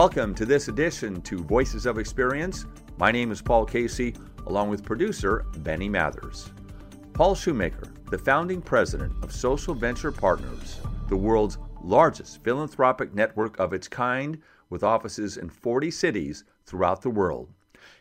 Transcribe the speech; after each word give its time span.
Welcome 0.00 0.34
to 0.36 0.46
this 0.46 0.68
edition 0.68 1.20
to 1.20 1.44
Voices 1.44 1.84
of 1.84 1.98
Experience. 1.98 2.64
My 2.96 3.12
name 3.12 3.30
is 3.30 3.42
Paul 3.42 3.66
Casey, 3.66 4.14
along 4.46 4.70
with 4.70 4.82
producer 4.82 5.44
Benny 5.58 5.90
Mathers. 5.90 6.52
Paul 7.12 7.34
Shoemaker, 7.34 7.92
the 8.10 8.16
founding 8.16 8.62
president 8.62 9.12
of 9.22 9.30
Social 9.30 9.74
Venture 9.74 10.10
Partners, 10.10 10.80
the 11.10 11.18
world's 11.18 11.58
largest 11.82 12.42
philanthropic 12.42 13.12
network 13.12 13.60
of 13.60 13.74
its 13.74 13.88
kind, 13.88 14.40
with 14.70 14.82
offices 14.82 15.36
in 15.36 15.50
40 15.50 15.90
cities 15.90 16.44
throughout 16.64 17.02
the 17.02 17.10
world. 17.10 17.50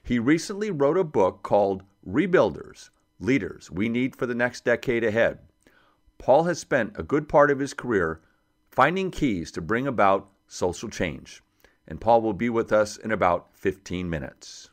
He 0.01 0.19
recently 0.19 0.71
wrote 0.71 0.97
a 0.97 1.03
book 1.03 1.43
called 1.43 1.83
Rebuilders 2.07 2.91
Leaders 3.19 3.69
We 3.69 3.89
Need 3.89 4.15
for 4.15 4.25
the 4.25 4.33
Next 4.33 4.63
Decade 4.63 5.03
Ahead. 5.03 5.39
Paul 6.17 6.45
has 6.45 6.59
spent 6.59 6.97
a 6.97 7.03
good 7.03 7.27
part 7.27 7.51
of 7.51 7.59
his 7.59 7.73
career 7.73 8.21
finding 8.71 9.11
keys 9.11 9.51
to 9.51 9.61
bring 9.61 9.85
about 9.85 10.29
social 10.47 10.87
change 10.87 11.43
and 11.89 11.99
Paul 11.99 12.21
will 12.21 12.33
be 12.33 12.49
with 12.49 12.71
us 12.71 12.95
in 12.95 13.11
about 13.11 13.47
15 13.53 14.09
minutes. 14.09 14.69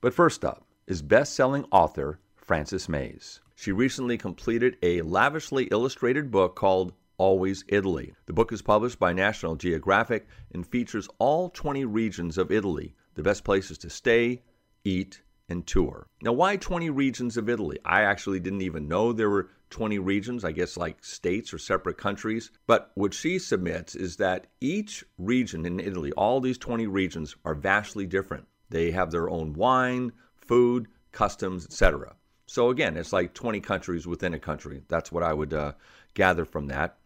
But 0.00 0.14
first 0.14 0.44
up 0.44 0.66
is 0.86 1.02
best 1.02 1.34
selling 1.34 1.66
author 1.70 2.18
Frances 2.34 2.88
Mayes. 2.88 3.40
She 3.54 3.70
recently 3.70 4.18
completed 4.18 4.76
a 4.82 5.02
lavishly 5.02 5.64
illustrated 5.66 6.30
book 6.30 6.56
called 6.56 6.94
Always 7.18 7.64
Italy. 7.68 8.14
The 8.26 8.32
book 8.32 8.52
is 8.52 8.62
published 8.62 8.98
by 8.98 9.12
National 9.12 9.54
Geographic 9.54 10.26
and 10.52 10.66
features 10.66 11.08
all 11.18 11.50
20 11.50 11.84
regions 11.84 12.36
of 12.36 12.50
Italy, 12.50 12.94
the 13.14 13.22
best 13.22 13.44
places 13.44 13.78
to 13.78 13.90
stay, 13.90 14.42
eat, 14.84 15.22
and 15.48 15.66
tour. 15.66 16.06
Now, 16.22 16.32
why 16.32 16.56
20 16.56 16.90
regions 16.90 17.36
of 17.36 17.48
Italy? 17.48 17.78
I 17.84 18.02
actually 18.02 18.40
didn't 18.40 18.62
even 18.62 18.88
know 18.88 19.12
there 19.12 19.30
were 19.30 19.50
20 19.74 19.98
regions, 19.98 20.44
I 20.44 20.52
guess 20.52 20.76
like 20.76 21.04
states 21.04 21.52
or 21.52 21.58
separate 21.58 21.98
countries. 21.98 22.52
But 22.68 22.92
what 22.94 23.12
she 23.12 23.40
submits 23.40 23.96
is 23.96 24.18
that 24.18 24.46
each 24.60 25.04
region 25.18 25.66
in 25.66 25.80
Italy, 25.80 26.12
all 26.12 26.40
these 26.40 26.58
20 26.58 26.86
regions, 26.86 27.34
are 27.44 27.56
vastly 27.56 28.06
different. 28.06 28.46
They 28.70 28.92
have 28.92 29.10
their 29.10 29.28
own 29.28 29.52
wine, 29.52 30.12
food, 30.36 30.86
customs, 31.10 31.64
etc. 31.64 32.14
So 32.46 32.70
again, 32.70 32.96
it's 32.96 33.12
like 33.12 33.34
20 33.34 33.58
countries 33.58 34.06
within 34.06 34.32
a 34.32 34.38
country. 34.38 34.80
That's 34.86 35.10
what 35.10 35.24
I 35.24 35.34
would 35.34 35.52
uh, 35.52 35.72
gather 36.14 36.44
from 36.44 36.68
that. 36.68 36.96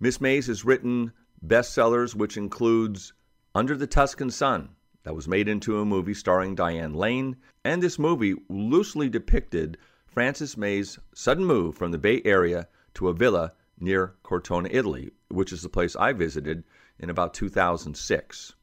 Miss 0.00 0.18
Mayes 0.18 0.46
has 0.46 0.64
written 0.64 1.12
bestsellers, 1.46 2.14
which 2.14 2.38
includes 2.38 3.12
Under 3.54 3.76
the 3.76 3.86
Tuscan 3.86 4.30
Sun, 4.30 4.70
that 5.02 5.14
was 5.14 5.28
made 5.28 5.46
into 5.46 5.78
a 5.78 5.84
movie 5.84 6.14
starring 6.14 6.54
Diane 6.54 6.94
Lane, 6.94 7.36
and 7.66 7.82
this 7.82 7.98
movie 7.98 8.36
loosely 8.48 9.10
depicted 9.10 9.76
Frances 10.12 10.58
Mayes' 10.58 10.98
sudden 11.14 11.42
move 11.42 11.74
from 11.74 11.90
the 11.90 11.98
Bay 11.98 12.20
Area 12.26 12.68
to 12.92 13.08
a 13.08 13.14
villa 13.14 13.54
near 13.80 14.14
Cortona, 14.22 14.68
Italy, 14.70 15.10
which 15.28 15.54
is 15.54 15.62
the 15.62 15.70
place 15.70 15.96
I 15.96 16.12
visited 16.12 16.64
in 16.98 17.08
about 17.08 17.32
2006. 17.32 18.54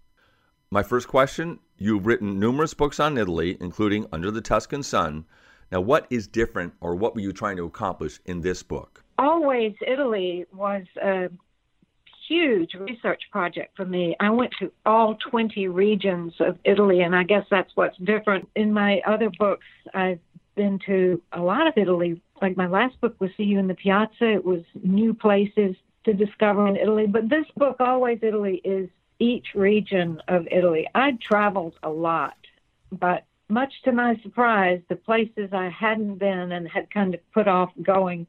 My 0.70 0.84
first 0.84 1.08
question 1.08 1.60
You've 1.80 2.06
written 2.06 2.40
numerous 2.40 2.76
books 2.76 3.00
on 3.00 3.18
Italy, 3.18 3.58
including 3.60 4.06
Under 4.12 4.30
the 4.30 4.42
Tuscan 4.42 4.84
Sun. 4.84 5.26
Now, 5.72 5.82
what 5.82 6.06
is 6.12 6.28
different, 6.28 6.74
or 6.82 6.96
what 6.96 7.16
were 7.16 7.22
you 7.22 7.34
trying 7.34 7.58
to 7.58 7.66
accomplish 7.66 8.20
in 8.26 8.42
this 8.42 8.62
book? 8.62 9.04
Always 9.18 9.74
Italy 9.88 10.46
was 10.54 10.84
a 11.02 11.30
huge 12.28 12.76
research 12.76 13.24
project 13.32 13.76
for 13.76 13.86
me. 13.86 14.16
I 14.20 14.30
went 14.30 14.54
to 14.60 14.72
all 14.86 15.16
20 15.16 15.68
regions 15.68 16.34
of 16.40 16.60
Italy, 16.64 17.02
and 17.02 17.16
I 17.16 17.24
guess 17.24 17.46
that's 17.50 17.72
what's 17.76 17.98
different. 17.98 18.48
In 18.56 18.72
my 18.72 19.02
other 19.08 19.32
books, 19.40 19.66
I've 19.96 20.20
been 20.60 20.78
to 20.86 21.22
a 21.32 21.40
lot 21.40 21.68
of 21.68 21.74
Italy. 21.78 22.22
Like 22.42 22.58
my 22.58 22.68
last 22.68 23.00
book 23.00 23.16
was 23.20 23.32
See 23.38 23.44
You 23.44 23.60
in 23.60 23.68
the 23.68 23.76
Piazza. 23.76 24.30
It 24.34 24.44
was 24.44 24.62
new 24.84 25.14
places 25.14 25.74
to 26.04 26.14
discover 26.14 26.68
in 26.68 26.76
Italy. 26.76 27.08
But 27.08 27.30
this 27.30 27.46
book, 27.56 27.78
Always 27.80 28.20
Italy, 28.22 28.60
is 28.66 28.90
each 29.20 29.48
region 29.56 30.22
of 30.28 30.46
Italy. 30.52 30.86
I'd 30.94 31.22
traveled 31.22 31.76
a 31.82 31.90
lot, 31.90 32.36
but 32.92 33.24
much 33.48 33.72
to 33.86 33.94
my 33.94 34.20
surprise, 34.22 34.82
the 34.90 34.98
places 34.98 35.50
I 35.54 35.70
hadn't 35.70 36.16
been 36.16 36.52
and 36.52 36.68
had 36.68 36.92
kind 36.92 37.14
of 37.14 37.22
put 37.34 37.48
off 37.48 37.70
going 37.82 38.28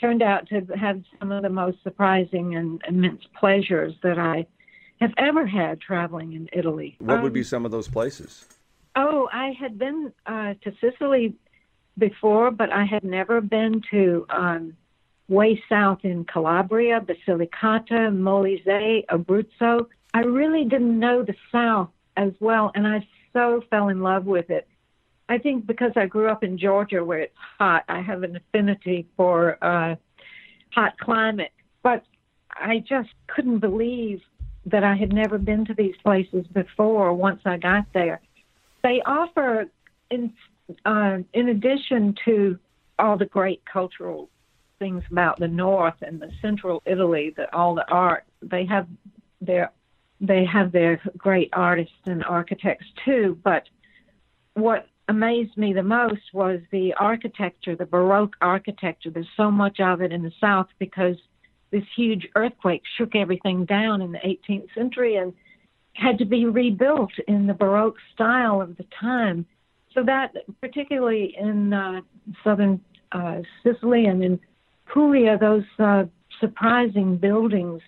turned 0.00 0.22
out 0.22 0.48
to 0.50 0.60
have 0.78 1.02
some 1.18 1.32
of 1.32 1.42
the 1.42 1.48
most 1.48 1.78
surprising 1.82 2.54
and 2.54 2.80
immense 2.86 3.22
pleasures 3.38 3.94
that 4.04 4.18
I 4.18 4.46
have 5.00 5.12
ever 5.18 5.44
had 5.44 5.80
traveling 5.80 6.34
in 6.34 6.48
Italy. 6.52 6.94
What 7.00 7.18
um, 7.18 7.22
would 7.24 7.32
be 7.32 7.40
um, 7.40 7.44
some 7.44 7.64
of 7.64 7.72
those 7.72 7.88
places? 7.88 8.44
Oh, 8.94 9.28
I 9.32 9.52
had 9.58 9.76
been 9.76 10.12
uh, 10.24 10.54
to 10.62 10.72
Sicily 10.80 11.34
before, 11.98 12.50
but 12.50 12.72
I 12.72 12.84
had 12.84 13.04
never 13.04 13.40
been 13.40 13.82
to 13.90 14.26
um, 14.30 14.76
way 15.28 15.62
south 15.68 16.00
in 16.02 16.24
Calabria, 16.24 17.00
Basilicata, 17.00 18.10
Molise, 18.12 19.04
Abruzzo. 19.06 19.86
I 20.12 20.20
really 20.20 20.64
didn't 20.64 20.98
know 20.98 21.22
the 21.22 21.34
South 21.50 21.90
as 22.16 22.32
well, 22.40 22.70
and 22.74 22.86
I 22.86 23.06
so 23.32 23.62
fell 23.70 23.88
in 23.88 24.00
love 24.00 24.26
with 24.26 24.50
it. 24.50 24.68
I 25.28 25.38
think 25.38 25.66
because 25.66 25.92
I 25.96 26.06
grew 26.06 26.28
up 26.28 26.44
in 26.44 26.58
Georgia 26.58 27.04
where 27.04 27.20
it's 27.20 27.36
hot, 27.58 27.84
I 27.88 28.00
have 28.02 28.22
an 28.22 28.36
affinity 28.36 29.06
for 29.16 29.58
uh, 29.64 29.96
hot 30.70 30.98
climate. 30.98 31.52
But 31.82 32.04
I 32.52 32.84
just 32.86 33.10
couldn't 33.26 33.58
believe 33.58 34.20
that 34.66 34.84
I 34.84 34.94
had 34.94 35.12
never 35.12 35.38
been 35.38 35.64
to 35.66 35.74
these 35.74 35.94
places 36.02 36.46
before 36.52 37.12
once 37.12 37.40
I 37.44 37.56
got 37.56 37.86
there. 37.92 38.20
They 38.82 39.02
offer 39.04 39.66
in 40.10 40.32
uh, 40.84 41.18
in 41.32 41.48
addition 41.48 42.14
to 42.24 42.58
all 42.98 43.16
the 43.16 43.26
great 43.26 43.62
cultural 43.64 44.30
things 44.78 45.02
about 45.10 45.38
the 45.38 45.48
north 45.48 45.94
and 46.02 46.20
the 46.20 46.30
central 46.42 46.82
Italy, 46.86 47.32
that 47.36 47.52
all 47.54 47.74
the 47.74 47.88
art 47.90 48.24
they 48.42 48.64
have 48.66 48.86
their 49.40 49.70
they 50.20 50.44
have 50.44 50.72
their 50.72 51.00
great 51.16 51.50
artists 51.52 51.94
and 52.06 52.24
architects 52.24 52.86
too. 53.04 53.38
But 53.42 53.64
what 54.54 54.86
amazed 55.08 55.56
me 55.56 55.72
the 55.72 55.82
most 55.82 56.22
was 56.32 56.60
the 56.70 56.94
architecture, 56.94 57.76
the 57.76 57.84
Baroque 57.84 58.36
architecture. 58.40 59.10
There's 59.10 59.26
so 59.36 59.50
much 59.50 59.80
of 59.80 60.00
it 60.00 60.12
in 60.12 60.22
the 60.22 60.32
south 60.40 60.68
because 60.78 61.16
this 61.70 61.84
huge 61.96 62.28
earthquake 62.36 62.82
shook 62.96 63.14
everything 63.14 63.64
down 63.64 64.00
in 64.00 64.12
the 64.12 64.18
18th 64.18 64.72
century 64.74 65.16
and 65.16 65.32
had 65.92 66.18
to 66.18 66.24
be 66.24 66.46
rebuilt 66.46 67.12
in 67.28 67.46
the 67.46 67.54
Baroque 67.54 67.98
style 68.12 68.60
of 68.60 68.76
the 68.76 68.86
time 68.98 69.46
so 69.94 70.02
that, 70.02 70.34
particularly 70.60 71.36
in 71.38 71.72
uh, 71.72 72.00
southern 72.42 72.80
uh, 73.12 73.42
Sicily 73.62 74.06
and 74.06 74.24
in 74.24 74.40
Puglia, 74.86 75.38
those 75.38 75.64
uh, 75.78 76.04
surprising 76.40 77.16
buildings 77.16 77.80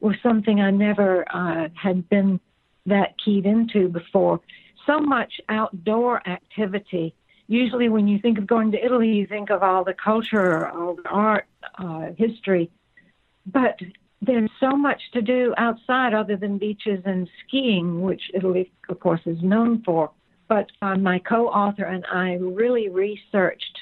were 0.00 0.16
something 0.22 0.60
I 0.60 0.70
never 0.70 1.24
uh, 1.34 1.68
had 1.74 2.08
been 2.08 2.40
that 2.86 3.14
keyed 3.22 3.46
into 3.46 3.88
before. 3.88 4.40
So 4.86 5.00
much 5.00 5.40
outdoor 5.48 6.26
activity. 6.28 7.14
Usually, 7.48 7.88
when 7.88 8.06
you 8.06 8.18
think 8.18 8.38
of 8.38 8.46
going 8.46 8.72
to 8.72 8.84
Italy, 8.84 9.12
you 9.12 9.26
think 9.26 9.50
of 9.50 9.62
all 9.62 9.82
the 9.84 9.94
culture, 9.94 10.68
all 10.68 10.94
the 10.94 11.08
art, 11.08 11.46
uh, 11.78 12.10
history. 12.16 12.70
But 13.46 13.78
there's 14.22 14.50
so 14.60 14.70
much 14.76 15.02
to 15.12 15.20
do 15.20 15.54
outside 15.56 16.14
other 16.14 16.36
than 16.36 16.58
beaches 16.58 17.02
and 17.04 17.28
skiing, 17.40 18.02
which 18.02 18.30
Italy, 18.32 18.72
of 18.88 19.00
course, 19.00 19.20
is 19.26 19.42
known 19.42 19.82
for 19.82 20.10
but 20.48 20.66
uh, 20.82 20.96
my 20.96 21.18
co-author 21.18 21.84
and 21.84 22.04
I 22.12 22.34
really 22.34 22.88
researched 22.88 23.78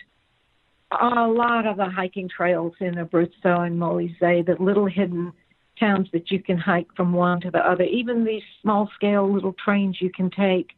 a 1.00 1.26
lot 1.26 1.66
of 1.66 1.76
the 1.76 1.88
hiking 1.88 2.28
trails 2.28 2.74
in 2.80 2.94
Abruzzo 2.94 3.66
and 3.66 3.80
Molise, 3.80 4.18
the 4.20 4.56
little 4.60 4.86
hidden 4.86 5.32
towns 5.80 6.08
that 6.12 6.30
you 6.30 6.42
can 6.42 6.58
hike 6.58 6.88
from 6.94 7.12
one 7.12 7.40
to 7.40 7.50
the 7.50 7.58
other, 7.58 7.84
even 7.84 8.24
these 8.24 8.42
small 8.60 8.90
scale 8.94 9.32
little 9.32 9.54
trains 9.64 9.98
you 10.00 10.10
can 10.10 10.30
take. 10.30 10.70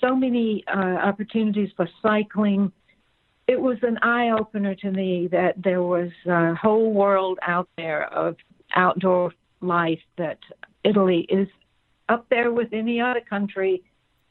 So 0.00 0.16
many 0.16 0.64
uh, 0.66 0.78
opportunities 0.78 1.70
for 1.76 1.88
cycling. 2.02 2.72
It 3.46 3.60
was 3.60 3.78
an 3.82 3.98
eye 4.02 4.30
opener 4.30 4.74
to 4.76 4.90
me 4.90 5.28
that 5.30 5.62
there 5.62 5.82
was 5.82 6.10
a 6.26 6.54
whole 6.54 6.92
world 6.92 7.38
out 7.42 7.68
there 7.76 8.12
of 8.12 8.36
outdoor 8.74 9.32
life 9.60 10.00
that 10.18 10.38
Italy 10.84 11.26
is 11.28 11.48
up 12.08 12.26
there 12.30 12.50
with 12.50 12.68
any 12.72 13.00
other 13.00 13.20
country 13.28 13.82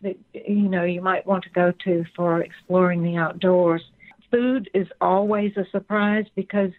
that 0.04 0.18
you 0.34 0.70
know 0.70 0.84
you 0.84 1.02
might 1.02 1.26
want 1.26 1.44
to 1.44 1.50
go 1.50 1.74
to 1.84 2.06
for 2.16 2.42
exploring 2.42 3.04
the 3.04 3.18
outdoors. 3.18 3.82
Food 4.32 4.70
is 4.74 4.88
always 5.02 5.52
a 5.58 5.66
surprise 5.72 6.26
because 6.36 6.72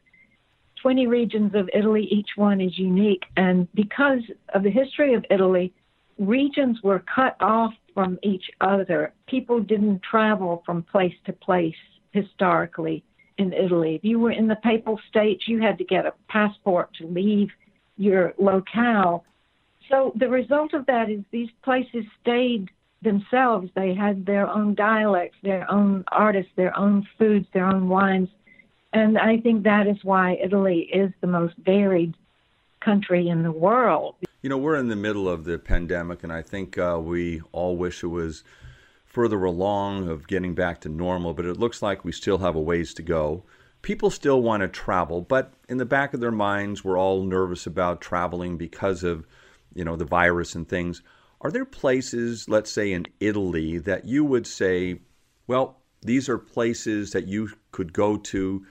20 0.82 1.06
regions 1.06 1.54
of 1.54 1.70
Italy, 1.72 2.06
each 2.10 2.30
one 2.36 2.60
is 2.60 2.78
unique, 2.78 3.24
and 3.36 3.66
because 3.74 4.20
of 4.54 4.62
the 4.62 4.70
history 4.70 5.14
of 5.14 5.24
Italy, 5.30 5.72
regions 6.18 6.78
were 6.82 7.02
cut 7.12 7.36
off 7.40 7.72
from 7.94 8.18
each 8.22 8.50
other. 8.60 9.12
People 9.26 9.60
didn't 9.60 10.02
travel 10.02 10.62
from 10.66 10.82
place 10.82 11.14
to 11.24 11.32
place 11.32 11.74
historically 12.12 13.02
in 13.38 13.52
Italy. 13.52 13.94
If 13.96 14.04
you 14.04 14.18
were 14.18 14.32
in 14.32 14.46
the 14.46 14.56
Papal 14.56 15.00
States, 15.08 15.48
you 15.48 15.60
had 15.60 15.78
to 15.78 15.84
get 15.84 16.06
a 16.06 16.12
passport 16.28 16.90
to 16.98 17.06
leave 17.06 17.48
your 17.96 18.34
locale. 18.38 19.24
So 19.90 20.12
the 20.16 20.28
result 20.28 20.74
of 20.74 20.86
that 20.86 21.10
is 21.10 21.20
these 21.30 21.50
places 21.62 22.04
stayed 22.20 22.68
themselves. 23.04 23.70
They 23.74 23.94
had 23.94 24.26
their 24.26 24.48
own 24.48 24.74
dialects, 24.74 25.36
their 25.42 25.70
own 25.70 26.04
artists, 26.08 26.52
their 26.56 26.76
own 26.76 27.06
foods, 27.18 27.46
their 27.52 27.66
own 27.66 27.88
wines. 27.88 28.28
And 28.92 29.18
I 29.18 29.38
think 29.38 29.64
that 29.64 29.86
is 29.86 29.98
why 30.02 30.38
Italy 30.42 30.88
is 30.92 31.12
the 31.20 31.26
most 31.26 31.54
varied 31.58 32.14
country 32.80 33.28
in 33.28 33.42
the 33.42 33.52
world. 33.52 34.16
You 34.42 34.50
know, 34.50 34.58
we're 34.58 34.76
in 34.76 34.88
the 34.88 34.96
middle 34.96 35.28
of 35.28 35.44
the 35.44 35.58
pandemic, 35.58 36.22
and 36.22 36.32
I 36.32 36.42
think 36.42 36.76
uh, 36.76 37.00
we 37.02 37.40
all 37.52 37.76
wish 37.76 38.02
it 38.02 38.08
was 38.08 38.44
further 39.04 39.44
along 39.44 40.08
of 40.08 40.26
getting 40.26 40.54
back 40.54 40.80
to 40.80 40.88
normal, 40.88 41.34
but 41.34 41.46
it 41.46 41.56
looks 41.56 41.80
like 41.80 42.04
we 42.04 42.12
still 42.12 42.38
have 42.38 42.56
a 42.56 42.60
ways 42.60 42.92
to 42.94 43.02
go. 43.02 43.44
People 43.80 44.10
still 44.10 44.42
want 44.42 44.62
to 44.62 44.68
travel, 44.68 45.20
but 45.20 45.54
in 45.68 45.78
the 45.78 45.84
back 45.84 46.14
of 46.14 46.20
their 46.20 46.32
minds, 46.32 46.84
we're 46.84 46.98
all 46.98 47.22
nervous 47.22 47.66
about 47.66 48.00
traveling 48.00 48.56
because 48.56 49.04
of, 49.04 49.26
you 49.74 49.84
know, 49.84 49.96
the 49.96 50.04
virus 50.04 50.54
and 50.54 50.68
things. 50.68 51.00
Are 51.44 51.50
there 51.50 51.66
places, 51.66 52.48
let's 52.48 52.70
say 52.70 52.90
in 52.90 53.04
Italy, 53.20 53.76
that 53.76 54.06
you 54.06 54.24
would 54.24 54.46
say, 54.46 55.00
well, 55.46 55.82
these 56.00 56.26
are 56.30 56.38
places 56.38 57.12
that 57.12 57.28
you 57.28 57.50
could 57.70 57.92
go 57.92 58.16
to 58.16 58.64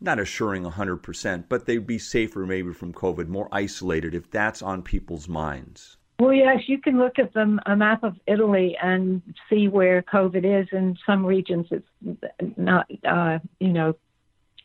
not 0.00 0.18
assuring 0.18 0.64
100%, 0.64 1.44
but 1.48 1.66
they'd 1.66 1.86
be 1.86 1.98
safer 1.98 2.44
maybe 2.44 2.72
from 2.72 2.92
COVID, 2.92 3.28
more 3.28 3.48
isolated 3.52 4.12
if 4.12 4.28
that's 4.28 4.60
on 4.60 4.82
people's 4.82 5.28
minds? 5.28 5.98
Well, 6.18 6.32
yes, 6.32 6.62
you 6.66 6.78
can 6.78 6.98
look 6.98 7.20
at 7.20 7.32
the, 7.32 7.60
a 7.64 7.76
map 7.76 8.02
of 8.02 8.16
Italy 8.26 8.76
and 8.82 9.22
see 9.48 9.68
where 9.68 10.02
COVID 10.02 10.62
is. 10.62 10.66
In 10.72 10.98
some 11.06 11.24
regions, 11.24 11.66
it's 11.70 12.56
not, 12.56 12.90
uh, 13.08 13.38
you 13.60 13.72
know, 13.72 13.94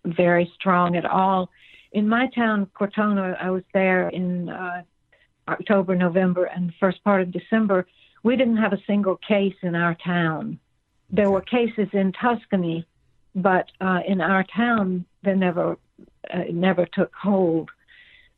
very 0.03 0.51
strong 0.55 0.95
at 0.95 1.05
all. 1.05 1.51
In 1.91 2.09
my 2.09 2.27
town, 2.33 2.65
Cortona, 2.73 3.37
I 3.39 3.51
was 3.51 3.63
there 3.71 4.09
in 4.09 4.49
uh, 4.49 4.81
October, 5.47 5.95
November, 5.95 6.45
and 6.45 6.69
the 6.69 6.73
first 6.79 7.03
part 7.03 7.21
of 7.21 7.31
December. 7.31 7.85
We 8.23 8.35
didn't 8.35 8.57
have 8.57 8.73
a 8.73 8.83
single 8.85 9.17
case 9.17 9.55
in 9.61 9.75
our 9.75 9.95
town. 9.95 10.59
There 11.09 11.31
were 11.31 11.41
cases 11.41 11.87
in 11.93 12.13
Tuscany, 12.13 12.85
but 13.35 13.71
uh, 13.81 13.99
in 14.07 14.21
our 14.21 14.45
town, 14.55 15.05
they 15.23 15.33
never 15.35 15.77
uh, 16.33 16.43
never 16.51 16.85
took 16.93 17.13
hold. 17.13 17.69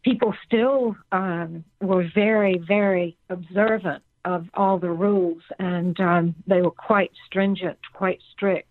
People 0.04 0.34
still 0.46 0.96
um, 1.12 1.64
were 1.82 2.10
very, 2.14 2.58
very 2.58 3.18
observant 3.30 4.04
of 4.26 4.48
all 4.54 4.78
the 4.78 4.90
rules, 4.90 5.42
and 5.60 6.00
um, 6.00 6.36
they 6.48 6.62
were 6.62 6.72
quite 6.72 7.12
stringent, 7.26 7.78
quite 7.94 8.20
strict. 8.32 8.70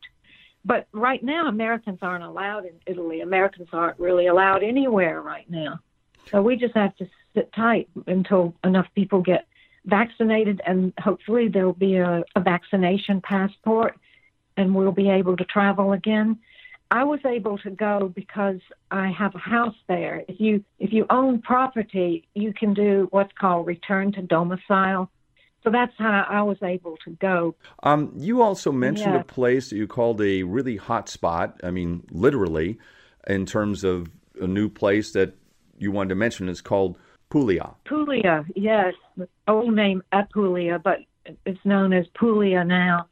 But 0.65 0.87
right 0.93 1.23
now, 1.23 1.49
Americans 1.49 1.99
aren't 2.03 2.25
allowed 2.25 2.65
in 2.65 2.75
Italy. 2.87 3.21
Americans 3.21 3.69
aren't 3.73 3.99
really 3.99 4.27
allowed 4.29 4.63
anywhere 4.63 5.21
right 5.21 5.49
now. 5.51 5.81
So 6.31 6.43
we 6.43 6.57
just 6.57 6.75
have 6.75 6.97
to 6.97 7.09
sit 7.35 7.53
tight 7.53 7.89
until 8.07 8.55
enough 8.65 8.87
people 8.95 9.21
get 9.21 9.47
vaccinated, 9.85 10.61
and 10.67 10.93
hopefully 10.99 11.49
there'll 11.49 11.73
be 11.73 11.97
a, 11.97 12.25
a 12.37 12.41
vaccination 12.41 13.21
passport, 13.21 13.99
and 14.57 14.75
we'll 14.75 14.93
be 14.93 15.11
able 15.11 15.37
to 15.37 15.45
travel 15.45 15.93
again. 15.93 16.39
I 16.91 17.05
was 17.05 17.21
able 17.25 17.57
to 17.59 17.71
go 17.71 18.13
because 18.15 18.61
I 18.91 19.11
have 19.11 19.35
a 19.35 19.39
house 19.39 19.75
there. 19.89 20.25
If 20.29 20.39
you 20.41 20.63
if 20.79 20.93
you 20.93 21.07
own 21.09 21.41
property, 21.41 22.29
you 22.35 22.53
can 22.53 22.75
do 22.75 23.09
what's 23.11 23.33
called 23.33 23.67
return 23.67 24.13
to 24.13 24.23
domicile. 24.23 25.11
So 25.65 25.71
that's 25.71 25.93
how 25.97 26.27
I 26.29 26.43
was 26.43 26.59
able 26.63 26.99
to 27.05 27.11
go. 27.13 27.55
Um, 27.83 28.13
you 28.17 28.43
also 28.43 28.73
mentioned 28.73 29.15
yeah. 29.15 29.21
a 29.21 29.25
place 29.25 29.71
that 29.71 29.77
you 29.77 29.87
called 29.87 30.21
a 30.21 30.43
really 30.43 30.77
hot 30.77 31.09
spot. 31.09 31.61
I 31.63 31.71
mean, 31.71 32.03
literally, 32.11 32.79
in 33.27 33.47
terms 33.47 33.85
of 33.85 34.11
a 34.41 34.47
new 34.47 34.69
place 34.69 35.13
that 35.13 35.35
you 35.79 35.91
wanted 35.91 36.11
to 36.11 36.15
mention 36.15 36.49
is 36.49 36.61
called 36.61 36.99
Puglia. 37.31 37.75
Puglia, 37.85 38.45
yes, 38.55 38.95
old 39.49 39.75
name 39.75 40.03
Apulia, 40.13 40.79
but 40.79 40.99
it's 41.47 41.65
known 41.65 41.93
as 41.93 42.07
Puglia 42.15 42.65
now 42.65 43.09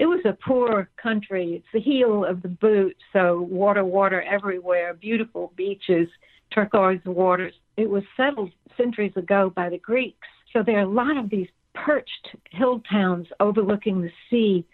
it 0.00 0.06
was 0.06 0.24
a 0.24 0.32
poor 0.32 0.88
country. 0.96 1.56
It's 1.56 1.66
the 1.74 1.80
heel 1.80 2.24
of 2.24 2.40
the 2.40 2.48
boot, 2.48 2.96
so 3.12 3.42
water, 3.42 3.84
water 3.84 4.22
everywhere, 4.22 4.94
beautiful 4.94 5.52
beaches, 5.56 6.08
turquoise 6.54 7.04
waters. 7.04 7.52
It 7.76 7.90
was 7.90 8.02
settled 8.16 8.50
centuries 8.78 9.12
ago 9.16 9.52
by 9.54 9.68
the 9.68 9.76
Greeks. 9.76 10.26
So 10.54 10.62
there 10.64 10.78
are 10.78 10.84
a 10.84 10.88
lot 10.88 11.18
of 11.18 11.28
these 11.28 11.48
perched 11.74 12.34
hill 12.50 12.80
towns 12.90 13.26
overlooking 13.40 14.00
the 14.00 14.10
sea 14.30 14.64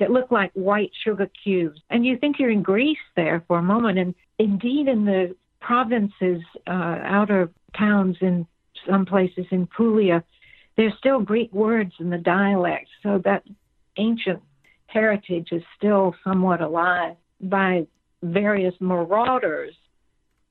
that 0.00 0.10
look 0.10 0.30
like 0.30 0.52
white 0.52 0.90
sugar 1.02 1.30
cubes. 1.42 1.80
And 1.88 2.04
you 2.04 2.18
think 2.18 2.38
you're 2.38 2.50
in 2.50 2.62
Greece 2.62 2.98
there 3.16 3.42
for 3.48 3.58
a 3.58 3.62
moment. 3.62 3.98
And 3.98 4.14
indeed, 4.38 4.86
in 4.86 5.06
the 5.06 5.34
provinces, 5.66 6.42
uh, 6.66 6.98
outer 7.04 7.50
towns 7.76 8.16
in 8.20 8.46
some 8.88 9.06
places 9.06 9.46
in 9.50 9.66
Puglia, 9.66 10.22
there's 10.76 10.92
still 10.98 11.20
Greek 11.20 11.52
words 11.52 11.92
in 12.00 12.10
the 12.10 12.18
dialect. 12.18 12.88
So 13.02 13.20
that 13.24 13.44
ancient 13.96 14.42
heritage 14.86 15.48
is 15.52 15.62
still 15.76 16.14
somewhat 16.22 16.60
alive 16.60 17.16
by 17.40 17.86
various 18.22 18.74
marauders 18.80 19.74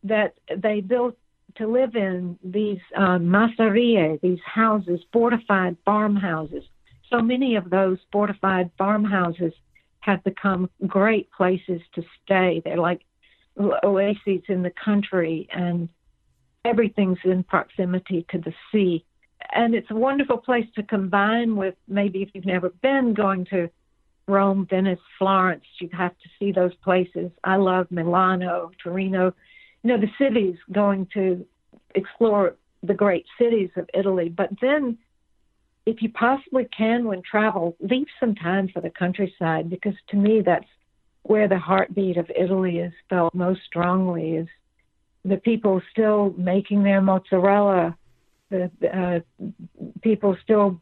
that 0.04 0.33
they 0.57 0.81
built 0.81 1.16
to 1.57 1.68
live 1.68 1.95
in 1.95 2.38
these 2.44 2.80
uh, 2.98 3.19
masserie, 3.19 4.19
these 4.21 4.39
houses, 4.45 5.00
fortified 5.12 5.77
farmhouses. 5.86 6.63
So 7.09 7.21
many 7.21 7.56
of 7.56 7.69
those 7.69 8.00
fortified 8.12 8.71
farmhouses 8.77 9.54
have 10.00 10.24
become 10.24 10.69
great 10.88 11.31
places 11.31 11.81
to 11.94 12.04
stay. 12.24 12.62
They're 12.66 12.77
like 12.77 13.01
oases 13.60 14.42
in 14.48 14.64
the 14.64 14.72
country, 14.84 15.48
and 15.54 15.90
everything's 16.66 17.20
in 17.24 17.44
proximity 17.44 18.26
to 18.30 18.38
the 18.40 18.54
sea. 18.72 19.06
And 19.54 19.76
it's 19.76 19.92
a 19.92 19.96
wonderful 19.96 20.38
place 20.38 20.66
to 20.76 20.84
combine 20.84 21.56
with 21.56 21.76
maybe 21.88 22.24
if 22.24 22.30
you've 22.34 22.46
never 22.46 22.70
been 22.70 23.14
going 23.14 23.46
to 23.46 23.70
Rome, 24.28 24.66
Venice, 24.70 25.00
Florence. 25.20 25.66
You 25.80 25.90
have 25.92 26.12
to 26.12 26.30
see 26.40 26.52
those 26.52 26.74
places. 26.76 27.32
I 27.44 27.58
love 27.58 27.88
Milano, 27.92 28.72
Torino. 28.82 29.34
You 29.84 29.90
know, 29.90 29.98
the 30.00 30.08
cities, 30.18 30.56
going 30.72 31.08
to 31.14 31.46
explore 31.94 32.56
the 32.82 32.94
great 32.94 33.26
cities 33.40 33.70
of 33.76 33.90
Italy. 33.94 34.30
But 34.30 34.50
then, 34.62 34.98
if 35.86 36.02
you 36.02 36.10
possibly 36.10 36.68
can, 36.76 37.06
when 37.06 37.22
travel, 37.22 37.76
leave 37.82 38.08
some 38.20 38.36
time 38.36 38.70
for 38.70 38.82
the 38.82 38.90
countryside 38.90 39.70
because 39.70 39.96
to 40.10 40.16
me, 40.16 40.42
that's 40.46 40.66
where 41.24 41.48
the 41.48 41.58
heartbeat 41.58 42.18
of 42.18 42.30
Italy 42.36 42.80
is 42.80 42.94
felt 43.10 43.34
most 43.34 43.62
strongly. 43.66 44.36
Is 44.36 44.48
the 45.25 45.38
people 45.38 45.81
still 45.92 46.34
making 46.38 46.84
their 46.84 47.02
mozzarella, 47.02 47.98
the 48.50 48.70
uh, 48.94 49.20
people 50.02 50.38
still 50.44 50.81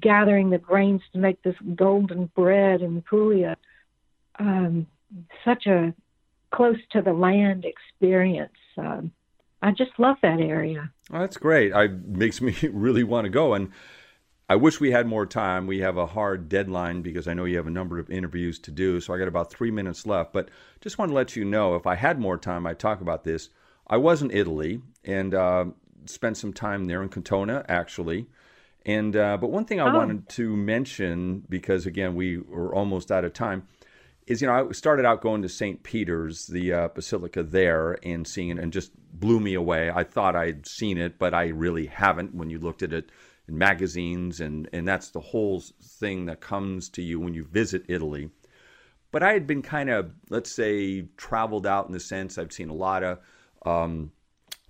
gathering 0.00 0.50
the 0.50 0.58
grains 0.58 1.02
to 1.12 1.18
make 1.18 1.42
this 1.42 1.56
golden 1.74 2.26
bread 2.34 2.80
in 2.80 3.02
Puglia. 3.02 3.56
Um, 4.38 4.86
such 5.44 5.66
a 5.66 5.94
close 6.52 6.78
to 6.92 7.02
the 7.02 7.12
land 7.12 7.64
experience. 7.64 8.52
Um, 8.78 9.12
I 9.60 9.72
just 9.72 9.92
love 9.98 10.16
that 10.22 10.40
area. 10.40 10.90
Oh, 11.12 11.20
that's 11.20 11.36
great. 11.36 11.72
It 11.72 12.06
makes 12.06 12.40
me 12.40 12.54
really 12.72 13.04
want 13.04 13.24
to 13.24 13.30
go. 13.30 13.54
And 13.54 13.70
I 14.48 14.56
wish 14.56 14.78
we 14.78 14.90
had 14.90 15.06
more 15.06 15.24
time. 15.24 15.66
We 15.66 15.78
have 15.80 15.96
a 15.96 16.06
hard 16.06 16.48
deadline 16.48 17.00
because 17.00 17.26
I 17.26 17.32
know 17.32 17.46
you 17.46 17.56
have 17.56 17.66
a 17.66 17.70
number 17.70 17.98
of 17.98 18.10
interviews 18.10 18.58
to 18.60 18.70
do. 18.70 19.00
So 19.00 19.14
I 19.14 19.18
got 19.18 19.28
about 19.28 19.50
three 19.50 19.70
minutes 19.70 20.06
left. 20.06 20.32
But 20.32 20.50
just 20.82 20.98
want 20.98 21.10
to 21.10 21.14
let 21.14 21.34
you 21.34 21.44
know 21.44 21.76
if 21.76 21.86
I 21.86 21.94
had 21.94 22.20
more 22.20 22.36
time, 22.36 22.66
I'd 22.66 22.78
talk 22.78 23.00
about 23.00 23.24
this. 23.24 23.48
I 23.86 23.96
was 23.96 24.20
in 24.20 24.30
Italy 24.30 24.82
and 25.02 25.34
uh, 25.34 25.66
spent 26.04 26.36
some 26.36 26.52
time 26.52 26.84
there 26.84 27.02
in 27.02 27.08
Cortona, 27.08 27.64
actually. 27.68 28.26
And 28.84 29.16
uh, 29.16 29.38
but 29.38 29.50
one 29.50 29.64
thing 29.64 29.80
I 29.80 29.90
oh. 29.90 29.96
wanted 29.96 30.28
to 30.30 30.54
mention 30.54 31.44
because 31.48 31.86
again 31.86 32.14
we 32.14 32.36
were 32.36 32.74
almost 32.74 33.10
out 33.10 33.24
of 33.24 33.32
time 33.32 33.66
is 34.26 34.42
you 34.42 34.46
know 34.46 34.68
I 34.68 34.72
started 34.72 35.06
out 35.06 35.22
going 35.22 35.40
to 35.40 35.48
St. 35.48 35.82
Peter's, 35.82 36.46
the 36.48 36.72
uh, 36.72 36.88
basilica 36.88 37.42
there, 37.42 37.98
and 38.02 38.26
seeing 38.26 38.50
it, 38.50 38.58
and 38.58 38.74
just 38.74 38.92
blew 39.18 39.40
me 39.40 39.54
away. 39.54 39.90
I 39.90 40.04
thought 40.04 40.36
I'd 40.36 40.66
seen 40.66 40.98
it, 40.98 41.18
but 41.18 41.32
I 41.32 41.46
really 41.46 41.86
haven't. 41.86 42.34
When 42.34 42.50
you 42.50 42.58
looked 42.58 42.82
at 42.82 42.92
it 42.92 43.08
in 43.48 43.58
magazines, 43.58 44.40
and 44.40 44.68
and 44.72 44.86
that's 44.86 45.10
the 45.10 45.20
whole 45.20 45.60
thing 45.60 46.26
that 46.26 46.40
comes 46.40 46.88
to 46.90 47.02
you 47.02 47.20
when 47.20 47.34
you 47.34 47.44
visit 47.44 47.84
Italy. 47.88 48.30
But 49.10 49.22
I 49.22 49.32
had 49.32 49.46
been 49.46 49.62
kind 49.62 49.90
of, 49.90 50.10
let's 50.28 50.50
say, 50.50 51.02
traveled 51.16 51.66
out 51.66 51.86
in 51.86 51.92
the 51.92 52.00
sense 52.00 52.36
I've 52.36 52.52
seen 52.52 52.68
a 52.68 52.74
lot 52.74 53.04
of 53.04 53.18
um, 53.64 54.10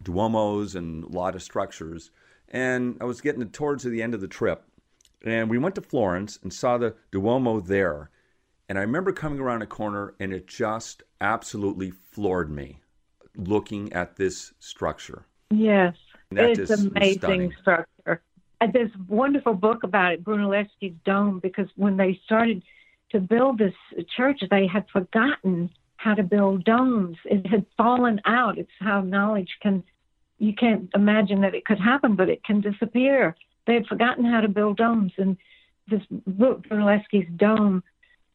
duomos 0.03 0.75
and 0.75 1.05
a 1.05 1.09
lot 1.09 1.35
of 1.35 1.43
structures 1.43 2.11
and 2.55 2.97
I 3.01 3.05
was 3.05 3.21
getting 3.21 3.47
towards 3.51 3.83
the 3.83 4.01
end 4.01 4.15
of 4.15 4.21
the 4.21 4.29
trip, 4.29 4.63
and 5.25 5.51
we 5.51 5.59
went 5.59 5.75
to 5.75 5.83
Florence 5.83 6.39
and 6.43 6.53
saw 6.53 6.79
the 6.79 6.95
Duomo 7.11 7.61
there. 7.61 8.11
And 8.69 8.79
I 8.79 8.83
remember 8.83 9.13
coming 9.13 9.41
around 9.41 9.63
a 9.63 9.67
corner, 9.67 10.15
and 10.21 10.33
it 10.33 10.47
just 10.47 11.03
absolutely 11.21 11.91
floored 11.91 12.51
me 12.51 12.81
looking 13.37 13.93
at 13.93 14.17
this 14.17 14.55
structure. 14.61 15.27
Yes, 15.51 15.97
it's 16.31 16.71
amazing 16.71 17.53
structure. 17.61 18.23
There's 18.73 18.91
a 18.95 19.13
wonderful 19.13 19.55
book 19.55 19.83
about 19.83 20.13
it, 20.13 20.25
Brunelleschi's 20.25 20.95
Dome, 21.05 21.41
because 21.41 21.69
when 21.77 21.97
they 21.97 22.21
started 22.25 22.63
to 23.11 23.21
build 23.21 23.59
this 23.59 23.75
church, 24.17 24.41
they 24.51 24.67
had 24.67 24.87
forgotten 24.93 25.71
how 25.97 26.15
to 26.15 26.23
build 26.23 26.65
domes. 26.65 27.17
It 27.25 27.47
had 27.47 27.65
fallen 27.77 28.21
out. 28.27 28.59
It's 28.59 28.71
how 28.81 29.01
knowledge 29.01 29.51
can 29.63 29.83
you 30.39 30.53
can't 30.53 30.91
imagine 30.95 31.41
that 31.43 31.55
it 31.55 31.65
could 31.65 31.79
happen, 31.79 32.17
but 32.17 32.29
it 32.29 32.45
can 32.45 32.61
disappear. 32.61 33.37
They 33.67 33.75
had 33.75 33.87
forgotten 33.87 34.25
how 34.25 34.41
to 34.41 34.49
build 34.49 34.77
domes, 34.77 35.13
and 35.17 35.37
this 35.89 36.03
book, 36.11 36.67
Brunelleschi's 36.69 37.29
Dome, 37.37 37.83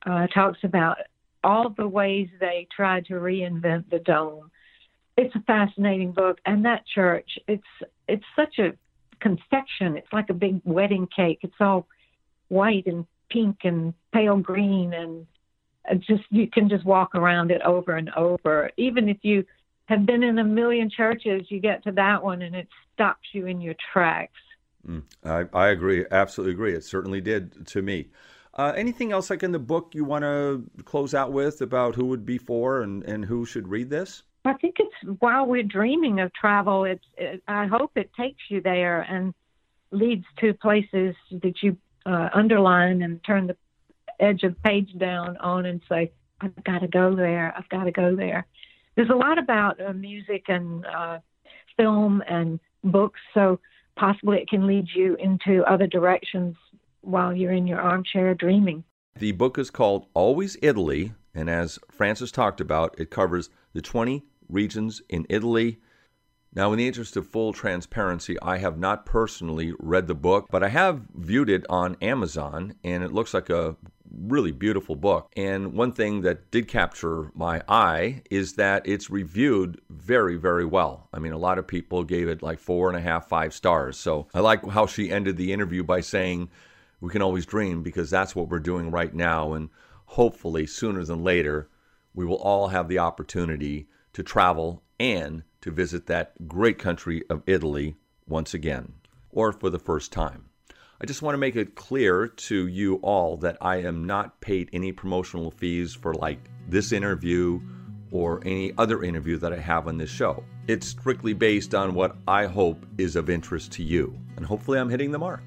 uh, 0.06 0.28
talks 0.28 0.60
about 0.64 0.98
all 1.44 1.70
the 1.70 1.88
ways 1.88 2.30
they 2.40 2.68
tried 2.76 3.06
to 3.06 3.16
reinvent 3.16 3.90
the 3.90 4.00
dome. 4.00 4.50
It's 5.18 5.36
a 5.36 5.42
fascinating 5.42 6.14
book, 6.14 6.40
and 6.46 6.66
that 6.66 6.86
church, 6.88 7.38
it's 7.48 7.64
it's 8.08 8.26
such 8.36 8.60
a 8.60 8.74
confection. 9.20 9.98
It's 9.98 10.12
like 10.12 10.30
a 10.30 10.34
big 10.34 10.62
wedding 10.64 11.08
cake. 11.16 11.40
It's 11.42 11.54
all 11.60 11.88
white 12.48 12.88
and 12.88 13.06
pink 13.30 13.58
and 13.64 13.94
pale 14.14 14.38
green, 14.38 14.94
and 14.94 15.28
just 16.00 16.24
you 16.30 16.48
can 16.48 16.70
just 16.70 16.86
walk 16.86 17.16
around 17.16 17.52
it 17.52 17.62
over 17.62 17.96
and 17.96 18.10
over. 18.16 18.72
Even 18.78 19.10
if 19.10 19.18
you 19.22 19.46
have 19.86 20.06
been 20.06 20.24
in 20.24 20.38
a 20.38 20.44
million 20.44 20.90
churches, 20.90 21.44
you 21.50 21.60
get 21.60 21.84
to 21.84 21.92
that 21.94 22.24
one 22.24 22.42
and 22.44 22.56
it 22.56 22.68
stops 22.94 23.28
you 23.34 23.48
in 23.48 23.60
your 23.60 23.76
tracks. 23.92 24.34
Mm, 24.88 25.04
I, 25.26 25.46
I 25.52 25.70
agree. 25.70 26.06
Absolutely 26.12 26.54
agree. 26.54 26.74
It 26.74 26.84
certainly 26.84 27.22
did 27.22 27.66
to 27.68 27.82
me. 27.82 28.10
Uh, 28.54 28.74
anything 28.76 29.12
else 29.12 29.30
like 29.30 29.44
in 29.44 29.52
the 29.52 29.60
book 29.60 29.92
you 29.94 30.04
want 30.04 30.24
to 30.24 30.64
close 30.84 31.14
out 31.14 31.32
with 31.32 31.62
about 31.62 31.96
who 31.96 32.06
would 32.06 32.26
be 32.26 32.38
for 32.38 32.82
and, 32.82 33.04
and 33.04 33.26
who 33.26 33.46
should 33.46 33.68
read 33.68 33.90
this? 33.90 34.24
I 34.46 34.54
think 34.54 34.76
it's 34.80 35.20
while 35.20 35.46
we're 35.46 35.64
dreaming 35.64 36.20
of 36.20 36.34
travel, 36.34 36.86
it's 36.86 37.04
it, 37.18 37.44
I 37.48 37.68
hope 37.68 37.92
it 37.96 38.10
takes 38.18 38.42
you 38.50 38.62
there 38.62 39.02
and 39.02 39.34
leads 39.92 40.26
to 40.40 40.54
places 40.54 41.16
that 41.32 41.54
you 41.62 41.78
uh, 42.06 42.30
underline 42.34 43.02
and 43.02 43.24
turn 43.24 43.48
the 43.48 43.58
edge 44.20 44.44
of 44.44 44.62
page 44.64 44.90
down 44.98 45.38
on 45.38 45.66
and 45.66 45.82
say, 45.90 46.12
I've 46.42 46.64
got 46.64 46.80
to 46.80 46.88
go 46.88 47.16
there. 47.16 47.54
I've 47.58 47.70
got 47.70 47.84
to 47.84 47.92
go 47.92 48.16
there. 48.16 48.46
There's 48.96 49.10
a 49.10 49.16
lot 49.16 49.38
about 49.38 49.80
uh, 49.82 49.94
music 49.94 50.46
and 50.48 50.86
uh, 50.86 51.20
film 51.78 52.24
and 52.28 52.60
books, 52.84 53.20
so 53.34 53.60
possibly 53.96 54.38
it 54.38 54.50
can 54.50 54.68
lead 54.68 54.88
you 54.94 55.16
into 55.16 55.64
other 55.66 55.88
directions 55.88 56.56
while 57.02 57.34
you're 57.34 57.52
in 57.52 57.68
your 57.68 57.80
armchair 57.80 58.34
dreaming. 58.34 58.84
The 59.18 59.32
book 59.34 59.58
is 59.58 59.70
called 59.70 60.06
Always 60.14 60.58
Italy, 60.62 61.14
and 61.40 61.50
as 61.50 61.80
Frances 61.90 62.32
talked 62.32 62.60
about, 62.60 63.00
it 63.00 63.10
covers 63.10 63.50
the 63.74 63.82
20 63.82 64.24
regions 64.50 65.02
in 65.10 65.26
Italy. 65.30 65.80
Now, 66.54 66.72
in 66.74 66.80
the 66.80 66.88
interest 66.88 67.16
of 67.16 67.28
full 67.28 67.54
transparency, 67.54 68.38
I 68.42 68.58
have 68.58 68.78
not 68.78 69.06
personally 69.06 69.74
read 69.80 70.08
the 70.08 70.16
book, 70.16 70.48
but 70.52 70.64
I 70.64 70.70
have 70.70 71.02
viewed 71.16 71.50
it 71.50 71.66
on 71.70 71.96
Amazon, 72.02 72.74
and 72.84 73.04
it 73.04 73.14
looks 73.14 73.34
like 73.34 73.50
a 73.50 73.78
really 74.12 74.52
beautiful 74.52 74.96
book. 74.96 75.32
And 75.38 75.74
one 75.74 75.92
thing 75.92 76.22
that 76.22 76.52
did 76.52 76.68
capture 76.68 77.32
my 77.36 77.62
eye 77.70 78.24
is 78.30 78.54
that 78.54 78.82
it's 78.86 79.10
reviewed 79.10 79.80
very, 79.90 80.36
very 80.36 80.66
well. 80.66 81.08
I 81.14 81.20
mean, 81.20 81.32
a 81.32 81.38
lot 81.38 81.60
of 81.60 81.68
people 81.68 82.04
gave 82.04 82.28
it 82.28 82.42
like 82.42 82.60
four 82.60 82.90
and 82.90 82.98
a 82.98 83.02
half, 83.02 83.30
five 83.30 83.54
stars. 83.54 83.98
So 83.98 84.28
I 84.34 84.40
like 84.40 84.68
how 84.68 84.88
she 84.88 85.12
ended 85.12 85.38
the 85.38 85.54
interview 85.54 85.84
by 85.84 86.02
saying, 86.02 86.50
We 87.00 87.12
can 87.12 87.22
always 87.22 87.46
dream 87.46 87.84
because 87.84 88.10
that's 88.10 88.36
what 88.36 88.50
we're 88.50 88.60
doing 88.60 88.92
right 88.92 89.14
now. 89.14 89.54
And 89.54 89.70
hopefully, 90.10 90.66
sooner 90.66 91.04
than 91.04 91.24
later, 91.24 91.70
we 92.16 92.26
will 92.26 92.38
all 92.38 92.70
have 92.70 92.88
the 92.88 92.98
opportunity 92.98 93.88
to 94.12 94.24
travel 94.24 94.84
and 95.00 95.44
to 95.62 95.72
visit 95.72 96.08
that 96.08 96.48
great 96.48 96.80
country 96.80 97.24
of 97.30 97.44
Italy 97.46 97.96
once 98.28 98.54
again, 98.54 98.94
or 99.30 99.52
for 99.52 99.70
the 99.70 99.78
first 99.78 100.12
time. 100.12 100.46
I 101.00 101.06
just 101.06 101.22
want 101.22 101.36
to 101.36 101.40
make 101.40 101.56
it 101.56 101.76
clear 101.76 102.28
to 102.28 102.68
you 102.68 102.96
all 102.96 103.38
that 103.38 103.58
I 103.62 103.78
am 103.78 104.06
not 104.06 104.42
paid 104.42 104.70
any 104.74 104.92
promotional 104.92 105.52
fees 105.52 105.94
for 105.94 106.14
like 106.14 106.40
this 106.68 106.92
interview 106.92 107.62
or 108.12 108.42
any 108.44 108.74
other 108.78 109.04
interview 109.04 109.38
that 109.38 109.54
I 109.54 109.60
have 109.60 109.88
on 109.88 109.98
this 109.98 110.10
show. 110.10 110.44
It's 110.68 110.88
strictly 110.88 111.34
based 111.34 111.76
on 111.76 111.94
what 111.94 112.18
I 112.28 112.48
hope 112.48 112.84
is 112.98 113.16
of 113.16 113.30
interest 113.30 113.72
to 113.74 113.84
you, 113.84 114.20
and 114.36 114.46
hopefully 114.46 114.80
I'm 114.80 114.90
hitting 114.90 115.12
the 115.12 115.20
mark. 115.20 115.44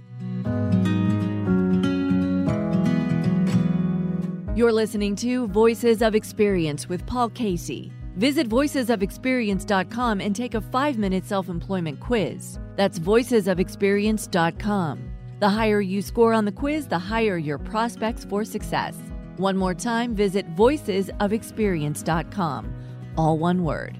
You're 4.54 4.70
listening 4.70 5.16
to 5.16 5.46
Voices 5.46 6.02
of 6.02 6.14
Experience 6.14 6.86
with 6.86 7.06
Paul 7.06 7.30
Casey. 7.30 7.90
Visit 8.16 8.50
voicesofexperience.com 8.50 10.20
and 10.20 10.36
take 10.36 10.52
a 10.52 10.60
five 10.60 10.98
minute 10.98 11.24
self 11.24 11.48
employment 11.48 12.00
quiz. 12.00 12.58
That's 12.76 12.98
voicesofexperience.com. 12.98 15.10
The 15.40 15.48
higher 15.48 15.80
you 15.80 16.02
score 16.02 16.34
on 16.34 16.44
the 16.44 16.52
quiz, 16.52 16.86
the 16.86 16.98
higher 16.98 17.38
your 17.38 17.56
prospects 17.56 18.26
for 18.26 18.44
success. 18.44 18.98
One 19.38 19.56
more 19.56 19.72
time, 19.72 20.14
visit 20.14 20.54
voicesofexperience.com. 20.54 22.74
All 23.16 23.38
one 23.38 23.64
word. 23.64 23.96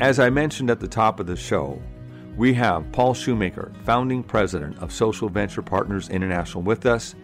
As 0.00 0.18
I 0.18 0.28
mentioned 0.28 0.70
at 0.70 0.80
the 0.80 0.88
top 0.88 1.20
of 1.20 1.28
the 1.28 1.36
show, 1.36 1.80
we 2.36 2.54
have 2.54 2.90
Paul 2.92 3.14
Shoemaker, 3.14 3.72
founding 3.84 4.22
president 4.22 4.78
of 4.78 4.92
Social 4.92 5.28
Venture 5.28 5.62
Partners 5.62 6.08
International, 6.08 6.62
with 6.62 6.86
us. 6.86 7.14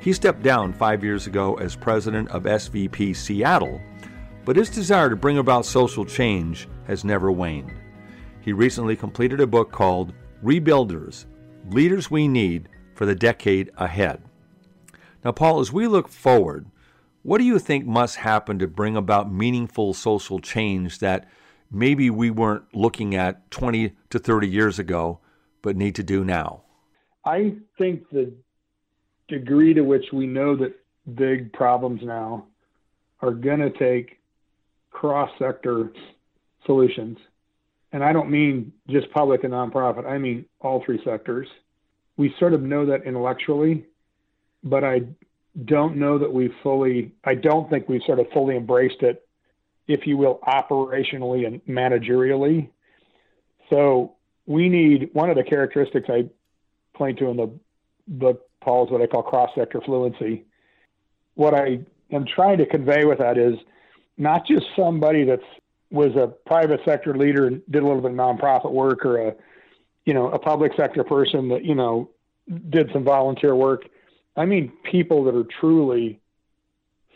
He 0.00 0.12
stepped 0.12 0.42
down 0.42 0.72
five 0.72 1.04
years 1.04 1.26
ago 1.26 1.54
as 1.54 1.76
president 1.76 2.28
of 2.30 2.44
SVP 2.44 3.14
Seattle, 3.16 3.80
but 4.44 4.56
his 4.56 4.70
desire 4.70 5.10
to 5.10 5.16
bring 5.16 5.38
about 5.38 5.66
social 5.66 6.04
change 6.04 6.68
has 6.86 7.04
never 7.04 7.30
waned 7.30 7.72
he 8.40 8.52
recently 8.52 8.96
completed 8.96 9.40
a 9.40 9.46
book 9.46 9.70
called 9.70 10.12
Rebuilders 10.42 11.26
Leaders 11.68 12.10
We 12.10 12.26
Need 12.26 12.68
for 12.94 13.06
the 13.06 13.14
Decade 13.14 13.70
Ahead. 13.76 14.22
Now, 15.24 15.32
Paul, 15.32 15.60
as 15.60 15.72
we 15.72 15.86
look 15.86 16.08
forward, 16.08 16.66
what 17.22 17.38
do 17.38 17.44
you 17.44 17.58
think 17.58 17.86
must 17.86 18.16
happen 18.16 18.58
to 18.58 18.66
bring 18.66 18.96
about 18.96 19.30
meaningful 19.30 19.92
social 19.92 20.40
change 20.40 20.98
that 21.00 21.28
maybe 21.70 22.10
we 22.10 22.30
weren't 22.30 22.64
looking 22.74 23.14
at 23.14 23.50
20 23.50 23.92
to 24.10 24.18
30 24.18 24.48
years 24.48 24.78
ago, 24.78 25.20
but 25.62 25.76
need 25.76 25.94
to 25.96 26.02
do 26.02 26.24
now? 26.24 26.62
I 27.24 27.56
think 27.78 28.08
the 28.10 28.32
degree 29.28 29.74
to 29.74 29.82
which 29.82 30.06
we 30.12 30.26
know 30.26 30.56
that 30.56 30.74
big 31.14 31.52
problems 31.52 32.00
now 32.02 32.46
are 33.20 33.32
going 33.32 33.60
to 33.60 33.70
take 33.70 34.18
cross 34.90 35.30
sector 35.38 35.92
solutions 36.66 37.18
and 37.92 38.04
I 38.04 38.12
don't 38.12 38.30
mean 38.30 38.72
just 38.88 39.10
public 39.10 39.44
and 39.44 39.52
nonprofit, 39.52 40.06
I 40.06 40.18
mean 40.18 40.44
all 40.60 40.82
three 40.84 41.00
sectors. 41.04 41.48
We 42.16 42.34
sort 42.38 42.54
of 42.54 42.62
know 42.62 42.86
that 42.86 43.04
intellectually, 43.04 43.86
but 44.62 44.84
I 44.84 45.02
don't 45.64 45.96
know 45.96 46.18
that 46.18 46.32
we 46.32 46.52
fully, 46.62 47.12
I 47.24 47.34
don't 47.34 47.68
think 47.68 47.88
we've 47.88 48.02
sort 48.06 48.20
of 48.20 48.26
fully 48.32 48.56
embraced 48.56 49.02
it, 49.02 49.26
if 49.90 50.06
you 50.06 50.16
will, 50.16 50.40
operationally 50.46 51.46
and 51.46 51.64
managerially. 51.66 52.68
So 53.68 54.14
we 54.46 54.68
need 54.68 55.10
one 55.12 55.30
of 55.30 55.36
the 55.36 55.42
characteristics 55.42 56.08
I 56.08 56.26
point 56.94 57.18
to 57.18 57.28
in 57.28 57.36
the 57.36 57.50
book, 58.06 58.48
Paul, 58.60 58.86
is 58.86 58.92
what 58.92 59.02
I 59.02 59.06
call 59.06 59.22
cross 59.22 59.50
sector 59.54 59.80
fluency. 59.80 60.44
What 61.34 61.54
I 61.54 61.80
am 62.12 62.24
trying 62.24 62.58
to 62.58 62.66
convey 62.66 63.04
with 63.04 63.18
that 63.18 63.36
is 63.36 63.54
not 64.16 64.46
just 64.46 64.66
somebody 64.76 65.24
that's 65.24 65.42
was 65.90 66.14
a 66.14 66.28
private 66.46 66.80
sector 66.84 67.16
leader 67.16 67.48
and 67.48 67.62
did 67.68 67.82
a 67.82 67.86
little 67.86 68.00
bit 68.00 68.12
of 68.12 68.16
nonprofit 68.16 68.70
work 68.70 69.04
or 69.04 69.28
a 69.28 69.34
you 70.04 70.14
know 70.14 70.30
a 70.30 70.38
public 70.38 70.72
sector 70.76 71.02
person 71.02 71.48
that 71.48 71.64
you 71.64 71.74
know 71.74 72.08
did 72.68 72.88
some 72.92 73.02
volunteer 73.02 73.56
work 73.56 73.82
i 74.36 74.44
mean 74.44 74.72
people 74.84 75.24
that 75.24 75.34
are 75.34 75.46
truly 75.58 76.20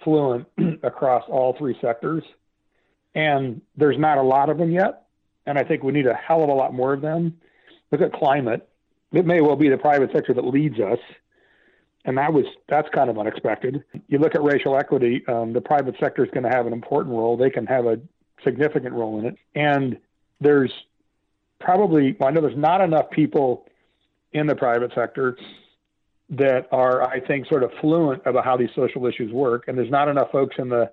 fluent 0.02 0.44
across 0.82 1.22
all 1.28 1.54
three 1.56 1.76
sectors 1.80 2.24
and 3.14 3.60
there's 3.76 3.98
not 3.98 4.18
a 4.18 4.22
lot 4.22 4.50
of 4.50 4.58
them 4.58 4.70
yet. 4.70 5.02
And 5.46 5.58
i 5.58 5.62
think 5.62 5.82
we 5.82 5.92
need 5.92 6.06
a 6.06 6.14
hell 6.14 6.42
of 6.42 6.48
a 6.48 6.54
lot 6.54 6.72
more 6.72 6.92
of 6.92 7.00
them. 7.00 7.38
Look 7.92 8.00
at 8.00 8.12
climate. 8.12 8.68
It 9.12 9.26
may 9.26 9.40
well 9.40 9.56
be 9.56 9.68
the 9.68 9.76
private 9.76 10.10
sector 10.12 10.32
that 10.34 10.44
leads 10.44 10.80
us. 10.80 10.98
And 12.06 12.18
that 12.18 12.32
was 12.32 12.44
that's 12.68 12.88
kind 12.90 13.08
of 13.08 13.18
unexpected. 13.18 13.84
You 14.08 14.18
look 14.18 14.34
at 14.34 14.42
racial 14.42 14.76
equity 14.76 15.22
um, 15.28 15.52
the 15.52 15.60
private 15.60 15.96
sector 16.00 16.24
is 16.24 16.30
going 16.30 16.44
to 16.44 16.50
have 16.50 16.66
an 16.66 16.72
important 16.72 17.14
role. 17.14 17.36
They 17.36 17.50
can 17.50 17.66
have 17.66 17.86
a 17.86 17.98
significant 18.42 18.94
role 18.94 19.18
in 19.18 19.26
it. 19.26 19.36
And 19.54 19.98
there's 20.40 20.72
probably, 21.60 22.16
well, 22.18 22.28
I 22.28 22.32
know 22.32 22.40
there's 22.40 22.56
not 22.56 22.80
enough 22.80 23.10
people 23.10 23.66
in 24.32 24.46
the 24.46 24.54
private 24.54 24.92
sector 24.94 25.38
that 26.30 26.68
are, 26.72 27.02
I 27.02 27.20
think, 27.20 27.46
sort 27.46 27.62
of 27.62 27.70
fluent 27.80 28.22
about 28.26 28.44
how 28.44 28.56
these 28.56 28.70
social 28.74 29.06
issues 29.06 29.32
work. 29.32 29.64
And 29.68 29.76
there's 29.78 29.90
not 29.90 30.08
enough 30.08 30.30
folks 30.30 30.56
in 30.58 30.68
the 30.68 30.90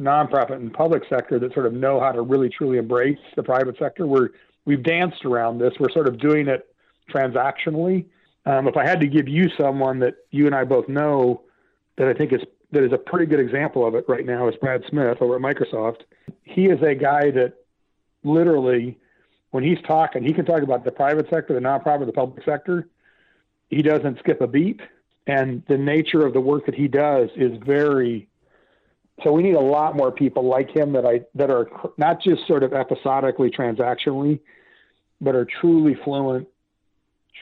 nonprofit 0.00 0.54
and 0.54 0.72
public 0.72 1.02
sector 1.08 1.38
that 1.38 1.52
sort 1.54 1.66
of 1.66 1.72
know 1.72 2.00
how 2.00 2.12
to 2.12 2.22
really 2.22 2.48
truly 2.48 2.78
embrace 2.78 3.18
the 3.36 3.42
private 3.42 3.76
sector. 3.78 4.06
We're, 4.06 4.30
we've 4.64 4.82
danced 4.82 5.24
around 5.24 5.58
this. 5.58 5.72
We're 5.78 5.90
sort 5.90 6.08
of 6.08 6.18
doing 6.18 6.48
it 6.48 6.74
transactionally. 7.10 8.06
Um, 8.46 8.68
if 8.68 8.76
I 8.76 8.84
had 8.84 9.00
to 9.00 9.06
give 9.06 9.28
you 9.28 9.48
someone 9.58 10.00
that 10.00 10.14
you 10.30 10.46
and 10.46 10.54
I 10.54 10.64
both 10.64 10.88
know 10.88 11.42
that 11.96 12.08
I 12.08 12.14
think 12.14 12.32
is 12.32 12.40
that 12.72 12.82
is 12.82 12.92
a 12.92 12.98
pretty 12.98 13.26
good 13.26 13.40
example 13.40 13.86
of 13.86 13.94
it 13.94 14.04
right 14.08 14.26
now 14.26 14.48
is 14.48 14.56
Brad 14.56 14.82
Smith 14.90 15.18
over 15.20 15.36
at 15.36 15.40
Microsoft. 15.40 16.00
He 16.42 16.66
is 16.66 16.82
a 16.82 16.94
guy 16.94 17.30
that 17.30 17.54
literally, 18.24 18.98
when 19.52 19.62
he's 19.62 19.78
talking, 19.86 20.24
he 20.24 20.32
can 20.32 20.44
talk 20.44 20.62
about 20.62 20.84
the 20.84 20.90
private 20.90 21.28
sector, 21.30 21.54
the 21.54 21.60
nonprofit, 21.60 22.06
the 22.06 22.12
public 22.12 22.44
sector. 22.44 22.88
He 23.70 23.80
doesn't 23.80 24.18
skip 24.18 24.40
a 24.40 24.48
beat. 24.48 24.80
And 25.26 25.62
the 25.68 25.78
nature 25.78 26.26
of 26.26 26.34
the 26.34 26.40
work 26.40 26.66
that 26.66 26.74
he 26.74 26.88
does 26.88 27.30
is 27.36 27.56
very 27.64 28.28
so 29.22 29.32
we 29.32 29.42
need 29.42 29.54
a 29.54 29.60
lot 29.60 29.96
more 29.96 30.10
people 30.10 30.44
like 30.48 30.74
him 30.74 30.92
that 30.92 31.06
I 31.06 31.20
that 31.34 31.50
are 31.50 31.68
not 31.96 32.20
just 32.22 32.46
sort 32.46 32.62
of 32.62 32.72
episodically 32.72 33.50
transactionally, 33.50 34.40
but 35.20 35.34
are 35.34 35.46
truly 35.60 35.94
fluent, 36.04 36.48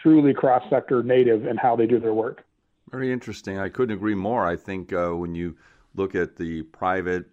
truly 0.03 0.35
cross 0.35 0.63
sector 0.69 1.03
native 1.03 1.47
in 1.47 1.57
how 1.57 1.77
they 1.77 1.87
do 1.87 1.99
their 1.99 2.15
work. 2.15 2.45
Very 2.91 3.11
interesting. 3.11 3.59
I 3.59 3.71
couldn't 3.71 3.97
agree 3.97 4.15
more. 4.15 4.47
I 4.47 4.57
think 4.57 4.93
uh, 4.93 5.11
when 5.11 5.35
you 5.35 5.57
look 5.95 6.15
at 6.15 6.37
the 6.37 6.63
private 6.63 7.25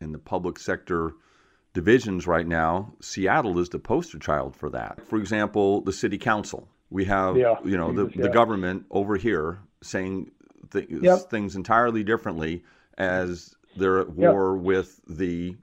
and 0.00 0.12
the 0.14 0.18
public 0.18 0.58
sector 0.58 1.14
divisions 1.72 2.26
right 2.26 2.46
now, 2.46 2.92
Seattle 3.00 3.58
is 3.58 3.70
the 3.70 3.78
poster 3.78 4.18
child 4.18 4.54
for 4.54 4.68
that. 4.70 5.06
For 5.06 5.16
example, 5.18 5.80
the 5.80 5.92
city 5.92 6.18
council. 6.18 6.68
We 6.90 7.04
have, 7.06 7.36
yeah, 7.36 7.56
you 7.64 7.76
know, 7.76 7.92
the, 7.92 8.06
yeah. 8.14 8.22
the 8.22 8.28
government 8.28 8.86
over 8.90 9.16
here 9.16 9.60
saying 9.82 10.30
th- 10.72 10.88
Yep. 10.88 11.30
things 11.30 11.56
entirely 11.56 12.02
differently 12.02 12.64
as 12.96 13.54
they're 13.78 14.00
at 14.00 14.10
war 14.10 14.56
with 14.56 15.00
the 15.08 15.56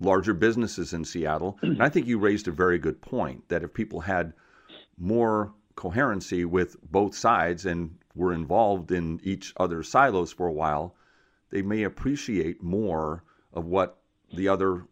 larger 0.00 0.34
businesses 0.34 0.92
in 0.92 1.04
Seattle. 1.04 1.58
And 1.62 1.82
I 1.82 1.88
think 1.88 2.06
you 2.06 2.18
raised 2.18 2.48
a 2.48 2.52
very 2.52 2.78
good 2.78 3.00
point 3.00 3.48
that 3.48 3.62
if 3.62 3.72
people 3.72 4.00
had 4.00 4.32
more 4.98 5.52
coherency 5.76 6.44
with 6.44 6.76
both 6.90 7.14
sides 7.14 7.64
and 7.64 7.96
were 8.14 8.32
involved 8.32 8.90
in 8.90 9.20
each 9.22 9.54
other's 9.56 9.88
silos 9.88 10.32
for 10.32 10.46
a 10.46 10.52
while, 10.52 10.96
they 11.50 11.62
may 11.62 11.84
appreciate 11.84 12.62
more 12.62 13.24
of 13.52 13.66
what 13.66 13.98
the 14.34 14.48
other 14.48 14.84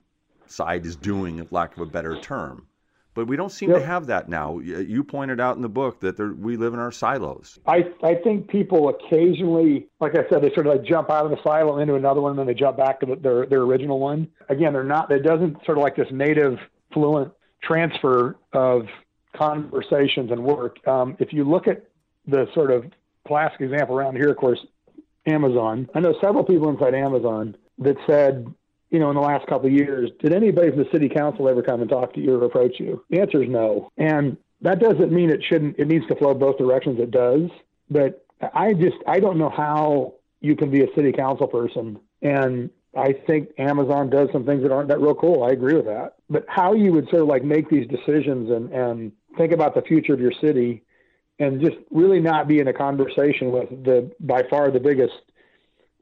side 0.46 0.86
is 0.86 0.96
doing, 0.96 1.38
if 1.38 1.52
lack 1.52 1.76
of 1.76 1.82
a 1.82 1.86
better 1.90 2.18
term. 2.20 2.67
But 3.14 3.26
we 3.26 3.36
don't 3.36 3.50
seem 3.50 3.70
to 3.70 3.84
have 3.84 4.06
that 4.06 4.28
now. 4.28 4.58
You 4.60 5.02
pointed 5.02 5.40
out 5.40 5.56
in 5.56 5.62
the 5.62 5.68
book 5.68 6.00
that 6.00 6.16
there, 6.16 6.32
we 6.32 6.56
live 6.56 6.72
in 6.72 6.78
our 6.78 6.92
silos. 6.92 7.58
I, 7.66 7.90
I 8.02 8.14
think 8.14 8.48
people 8.48 8.88
occasionally, 8.90 9.88
like 9.98 10.12
I 10.16 10.28
said, 10.28 10.42
they 10.42 10.54
sort 10.54 10.68
of 10.68 10.74
like 10.74 10.84
jump 10.84 11.10
out 11.10 11.24
of 11.24 11.32
the 11.32 11.38
silo 11.42 11.78
into 11.78 11.96
another 11.96 12.20
one, 12.20 12.30
and 12.30 12.38
then 12.38 12.46
they 12.46 12.54
jump 12.54 12.76
back 12.76 13.00
to 13.00 13.06
the, 13.06 13.16
their 13.16 13.46
their 13.46 13.62
original 13.62 13.98
one. 13.98 14.28
Again, 14.48 14.72
they're 14.72 14.84
not. 14.84 15.10
It 15.10 15.24
doesn't 15.24 15.64
sort 15.64 15.78
of 15.78 15.82
like 15.82 15.96
this 15.96 16.06
native 16.12 16.58
fluent 16.92 17.32
transfer 17.62 18.36
of 18.52 18.86
conversations 19.34 20.30
and 20.30 20.44
work. 20.44 20.86
Um, 20.86 21.16
if 21.18 21.32
you 21.32 21.44
look 21.44 21.66
at 21.66 21.84
the 22.26 22.46
sort 22.54 22.70
of 22.70 22.84
classic 23.26 23.60
example 23.60 23.96
around 23.96 24.16
here, 24.16 24.30
of 24.30 24.36
course, 24.36 24.60
Amazon. 25.26 25.88
I 25.94 26.00
know 26.00 26.14
several 26.20 26.44
people 26.44 26.68
inside 26.70 26.94
Amazon 26.94 27.56
that 27.78 27.96
said, 28.06 28.52
you 28.90 28.98
know, 28.98 29.10
in 29.10 29.16
the 29.16 29.22
last 29.22 29.46
couple 29.46 29.66
of 29.66 29.72
years, 29.72 30.10
did 30.20 30.32
anybody 30.32 30.70
from 30.70 30.78
the 30.78 30.88
city 30.92 31.08
council 31.08 31.48
ever 31.48 31.62
come 31.62 31.80
and 31.80 31.90
talk 31.90 32.14
to 32.14 32.20
you 32.20 32.34
or 32.34 32.44
approach 32.44 32.78
you? 32.78 33.04
The 33.10 33.20
answer 33.20 33.42
is 33.42 33.48
no. 33.48 33.90
And 33.98 34.36
that 34.62 34.80
doesn't 34.80 35.12
mean 35.12 35.30
it 35.30 35.42
shouldn't, 35.48 35.78
it 35.78 35.88
needs 35.88 36.06
to 36.08 36.16
flow 36.16 36.34
both 36.34 36.58
directions. 36.58 36.98
It 37.00 37.10
does. 37.10 37.50
But 37.90 38.24
I 38.54 38.72
just, 38.72 38.96
I 39.06 39.20
don't 39.20 39.38
know 39.38 39.50
how 39.50 40.14
you 40.40 40.56
can 40.56 40.70
be 40.70 40.82
a 40.82 40.94
city 40.94 41.12
council 41.12 41.46
person. 41.46 41.98
And 42.22 42.70
I 42.96 43.12
think 43.26 43.50
Amazon 43.58 44.10
does 44.10 44.28
some 44.32 44.44
things 44.44 44.62
that 44.62 44.72
aren't 44.72 44.88
that 44.88 45.00
real 45.00 45.14
cool. 45.14 45.44
I 45.44 45.50
agree 45.50 45.74
with 45.74 45.86
that. 45.86 46.14
But 46.30 46.46
how 46.48 46.72
you 46.72 46.92
would 46.92 47.08
sort 47.10 47.22
of 47.22 47.28
like 47.28 47.44
make 47.44 47.68
these 47.68 47.86
decisions 47.86 48.50
and, 48.50 48.72
and 48.72 49.12
think 49.36 49.52
about 49.52 49.74
the 49.74 49.82
future 49.82 50.14
of 50.14 50.20
your 50.20 50.32
city 50.40 50.82
and 51.38 51.60
just 51.60 51.76
really 51.90 52.20
not 52.20 52.48
be 52.48 52.58
in 52.58 52.68
a 52.68 52.72
conversation 52.72 53.52
with 53.52 53.68
the, 53.84 54.10
by 54.20 54.42
far 54.50 54.70
the 54.70 54.80
biggest 54.80 55.14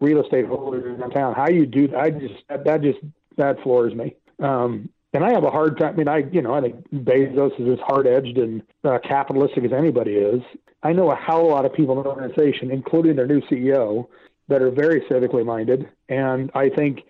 real 0.01 0.23
estate 0.23 0.47
holder 0.47 0.95
in 0.95 1.11
town. 1.11 1.35
How 1.35 1.49
you 1.49 1.67
do 1.67 1.95
I 1.97 2.11
just 2.11 2.35
that, 2.49 2.65
that 2.65 2.83
just 2.83 2.99
that 3.37 3.63
floors 3.63 3.95
me. 3.95 4.17
Um, 4.41 4.91
and 5.13 5.25
I 5.25 5.33
have 5.33 5.45
a 5.45 5.51
hard 5.51 5.79
time. 5.79 5.95
I 5.95 5.97
mean, 5.97 6.09
I 6.09 6.19
you 6.31 6.43
know 6.43 6.55
I 6.55 6.61
think 6.61 6.89
Bezos 6.91 7.59
is 7.61 7.79
as 7.79 7.85
hard 7.87 8.07
edged 8.07 8.39
and 8.39 8.63
uh, 8.85 8.99
capitalistic 9.03 9.65
as 9.65 9.73
anybody 9.73 10.13
is. 10.13 10.43
I 10.83 10.93
know 10.93 11.11
a 11.11 11.17
hell 11.17 11.41
of 11.41 11.47
a 11.47 11.49
lot 11.49 11.65
of 11.65 11.73
people 11.73 11.97
in 11.97 12.05
the 12.05 12.09
organization, 12.09 12.71
including 12.71 13.17
their 13.17 13.27
new 13.27 13.41
CEO, 13.43 14.07
that 14.49 14.63
are 14.63 14.71
very 14.71 15.01
civically 15.03 15.45
minded, 15.45 15.89
and 16.09 16.51
I 16.55 16.69
think 16.69 17.01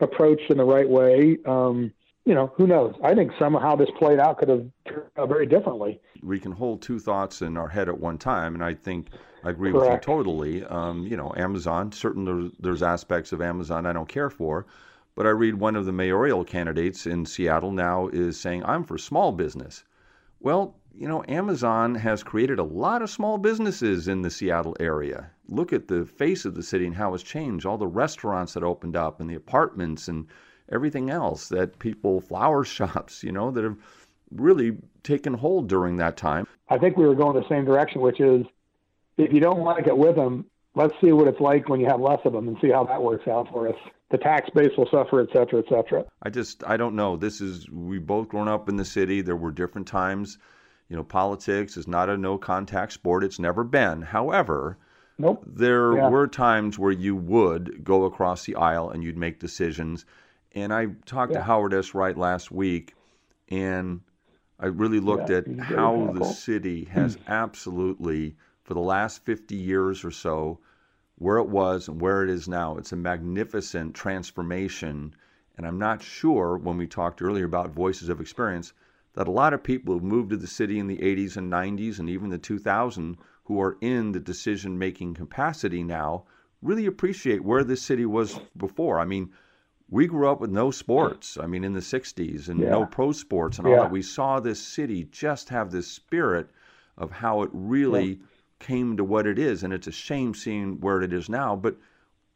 approached 0.00 0.50
in 0.50 0.58
the 0.58 0.64
right 0.64 0.88
way. 0.88 1.38
Um, 1.46 1.92
you 2.24 2.34
know, 2.34 2.52
who 2.56 2.66
knows? 2.66 2.94
I 3.02 3.14
think 3.14 3.32
somehow 3.38 3.74
this 3.74 3.88
played 3.98 4.20
out 4.20 4.38
could 4.38 4.48
have 4.48 4.66
turned 4.86 5.10
out 5.16 5.28
very 5.28 5.46
differently. 5.46 6.00
We 6.22 6.38
can 6.38 6.52
hold 6.52 6.80
two 6.80 7.00
thoughts 7.00 7.42
in 7.42 7.56
our 7.56 7.68
head 7.68 7.88
at 7.88 7.98
one 7.98 8.18
time, 8.18 8.54
and 8.54 8.64
I 8.64 8.74
think 8.74 9.08
I 9.44 9.50
agree 9.50 9.72
with 9.72 9.88
you 9.88 9.98
totally. 9.98 10.64
Um, 10.64 11.06
you 11.06 11.16
know, 11.16 11.32
Amazon, 11.36 11.92
certainly 11.92 12.32
there's, 12.32 12.52
there's 12.60 12.82
aspects 12.82 13.32
of 13.32 13.40
Amazon 13.40 13.86
I 13.86 13.92
don't 13.92 14.08
care 14.08 14.30
for, 14.30 14.66
but 15.14 15.26
I 15.26 15.30
read 15.30 15.54
one 15.54 15.76
of 15.76 15.84
the 15.84 15.92
mayoral 15.92 16.44
candidates 16.44 17.06
in 17.06 17.26
Seattle 17.26 17.72
now 17.72 18.08
is 18.08 18.38
saying, 18.38 18.64
I'm 18.64 18.84
for 18.84 18.98
small 18.98 19.32
business. 19.32 19.84
Well, 20.40 20.76
you 20.94 21.08
know, 21.08 21.24
Amazon 21.28 21.94
has 21.94 22.22
created 22.22 22.58
a 22.58 22.64
lot 22.64 23.02
of 23.02 23.10
small 23.10 23.38
businesses 23.38 24.08
in 24.08 24.22
the 24.22 24.30
Seattle 24.30 24.76
area. 24.78 25.30
Look 25.48 25.72
at 25.72 25.88
the 25.88 26.04
face 26.04 26.44
of 26.44 26.54
the 26.54 26.62
city 26.62 26.86
and 26.86 26.94
how 26.94 27.14
it's 27.14 27.22
changed. 27.22 27.66
All 27.66 27.78
the 27.78 27.86
restaurants 27.86 28.54
that 28.54 28.62
opened 28.62 28.96
up 28.96 29.20
and 29.20 29.28
the 29.28 29.34
apartments 29.34 30.08
and 30.08 30.26
everything 30.70 31.10
else 31.10 31.48
that 31.48 31.78
people, 31.78 32.20
flower 32.20 32.64
shops, 32.76 33.22
you 33.22 33.32
know, 33.32 33.50
that 33.50 33.64
have 33.64 33.76
really 34.30 34.76
taken 35.02 35.34
hold 35.34 35.68
during 35.68 35.96
that 35.96 36.16
time. 36.16 36.46
I 36.68 36.78
think 36.78 36.96
we 36.96 37.06
were 37.06 37.14
going 37.14 37.40
the 37.40 37.48
same 37.48 37.64
direction, 37.64 38.00
which 38.00 38.20
is 38.20 38.46
if 39.16 39.32
you 39.32 39.40
don't 39.40 39.60
like 39.60 39.86
it 39.86 39.96
with 39.96 40.16
them, 40.16 40.46
let's 40.74 40.94
see 41.00 41.12
what 41.12 41.28
it's 41.28 41.40
like 41.40 41.68
when 41.68 41.80
you 41.80 41.86
have 41.86 42.00
less 42.00 42.20
of 42.24 42.32
them 42.32 42.48
and 42.48 42.56
see 42.60 42.70
how 42.70 42.84
that 42.84 43.02
works 43.02 43.26
out 43.28 43.48
for 43.52 43.68
us. 43.68 43.76
The 44.10 44.18
tax 44.18 44.50
base 44.50 44.70
will 44.76 44.88
suffer, 44.90 45.20
et 45.20 45.28
cetera, 45.32 45.60
et 45.60 45.64
cetera. 45.68 46.04
I 46.22 46.28
just 46.30 46.62
I 46.66 46.76
don't 46.76 46.94
know. 46.96 47.16
This 47.16 47.40
is 47.40 47.68
we 47.70 47.98
both 47.98 48.28
grown 48.28 48.48
up 48.48 48.68
in 48.68 48.76
the 48.76 48.84
city. 48.84 49.22
There 49.22 49.36
were 49.36 49.50
different 49.52 49.86
times. 49.86 50.38
You 50.88 50.96
know, 50.96 51.04
politics 51.04 51.78
is 51.78 51.88
not 51.88 52.10
a 52.10 52.16
no 52.18 52.36
contact 52.36 52.92
sport. 52.92 53.24
It's 53.24 53.38
never 53.38 53.64
been. 53.64 54.02
However, 54.02 54.76
Nope. 55.16 55.42
there 55.46 55.94
Yeah. 55.96 56.10
were 56.10 56.26
times 56.26 56.78
where 56.78 56.92
you 56.92 57.16
would 57.16 57.82
go 57.84 58.04
across 58.04 58.44
the 58.44 58.56
aisle 58.56 58.90
and 58.90 59.02
you'd 59.02 59.16
make 59.16 59.40
decisions. 59.40 60.04
And 60.54 60.74
I 60.74 60.88
talked 61.06 61.32
to 61.32 61.40
Howard 61.40 61.72
S. 61.72 61.94
Wright 61.94 62.16
last 62.16 62.50
week, 62.52 62.94
and 63.48 64.00
I 64.60 64.66
really 64.66 65.00
looked 65.00 65.30
Yeah, 65.30 65.36
at 65.38 65.46
he's 65.46 65.54
a 65.54 65.62
great 65.62 65.78
how 65.78 66.12
the 66.12 66.24
city 66.24 66.84
has 66.84 67.14
hmm. 67.14 67.22
absolutely, 67.26 68.36
for 68.72 68.76
the 68.76 68.80
last 68.80 69.22
50 69.26 69.54
years 69.54 70.02
or 70.02 70.10
so, 70.10 70.58
where 71.16 71.36
it 71.36 71.46
was 71.46 71.88
and 71.88 72.00
where 72.00 72.24
it 72.24 72.30
is 72.30 72.48
now. 72.48 72.78
It's 72.78 72.92
a 72.92 72.96
magnificent 72.96 73.94
transformation. 73.94 75.14
And 75.58 75.66
I'm 75.66 75.78
not 75.78 76.00
sure 76.00 76.56
when 76.56 76.78
we 76.78 76.86
talked 76.86 77.20
earlier 77.20 77.44
about 77.44 77.74
voices 77.74 78.08
of 78.08 78.18
experience 78.18 78.72
that 79.12 79.28
a 79.28 79.30
lot 79.30 79.52
of 79.52 79.62
people 79.62 79.98
who 79.98 80.00
moved 80.06 80.30
to 80.30 80.38
the 80.38 80.46
city 80.46 80.78
in 80.78 80.86
the 80.86 80.96
80s 80.96 81.36
and 81.36 81.52
90s 81.52 81.98
and 81.98 82.08
even 82.08 82.30
the 82.30 82.38
2000 82.38 83.18
who 83.44 83.60
are 83.60 83.76
in 83.82 84.12
the 84.12 84.20
decision 84.20 84.78
making 84.78 85.12
capacity 85.12 85.82
now 85.82 86.24
really 86.62 86.86
appreciate 86.86 87.44
where 87.44 87.64
this 87.64 87.82
city 87.82 88.06
was 88.06 88.40
before. 88.56 88.98
I 88.98 89.04
mean, 89.04 89.32
we 89.90 90.06
grew 90.06 90.30
up 90.30 90.40
with 90.40 90.50
no 90.50 90.70
sports. 90.70 91.36
I 91.36 91.46
mean, 91.46 91.62
in 91.62 91.74
the 91.74 91.80
60s 91.80 92.48
and 92.48 92.58
no 92.58 92.86
pro 92.86 93.12
sports 93.12 93.58
and 93.58 93.66
all 93.66 93.74
Yeah. 93.74 93.80
that. 93.80 93.90
We 93.90 94.00
saw 94.00 94.40
this 94.40 94.62
city 94.62 95.04
just 95.12 95.50
have 95.50 95.70
this 95.72 95.88
spirit 95.88 96.48
of 96.96 97.10
how 97.10 97.42
it 97.42 97.50
really 97.52 98.20
came 98.62 98.96
to 98.96 99.04
what 99.04 99.26
it 99.26 99.38
is. 99.38 99.62
And 99.62 99.72
it's 99.74 99.86
a 99.86 99.92
shame 99.92 100.34
seeing 100.34 100.80
where 100.80 101.02
it 101.02 101.12
is 101.12 101.28
now, 101.28 101.54
but 101.56 101.76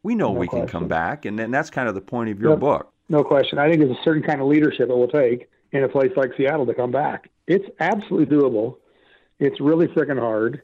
we 0.03 0.15
know 0.15 0.33
No 0.33 0.39
we 0.41 0.49
can 0.49 0.67
come 0.67 0.89
back. 0.89 1.25
And, 1.25 1.41
and 1.41 1.55
that's 1.55 1.71
kind 1.71 1.89
of 1.89 1.95
the 1.95 2.01
point 2.03 2.31
of 2.31 2.41
your 2.41 2.51
Yep. 2.51 2.61
book. 2.61 2.93
No 3.09 3.25
question. 3.25 3.59
I 3.59 3.69
think 3.69 3.81
there's 3.81 3.97
a 3.97 4.03
certain 4.05 4.23
kind 4.23 4.41
of 4.41 4.49
leadership 4.49 4.91
it 4.91 4.97
will 4.97 5.09
take 5.09 5.49
in 5.73 5.85
a 5.85 5.89
place 5.89 6.13
like 6.17 6.33
Seattle 6.37 6.67
to 6.67 6.75
come 6.75 6.91
back. 6.91 7.31
It's 7.47 7.67
absolutely 7.81 8.27
doable. 8.37 8.77
It's 9.39 9.61
really 9.61 9.87
freaking 9.87 10.19
hard. 10.19 10.63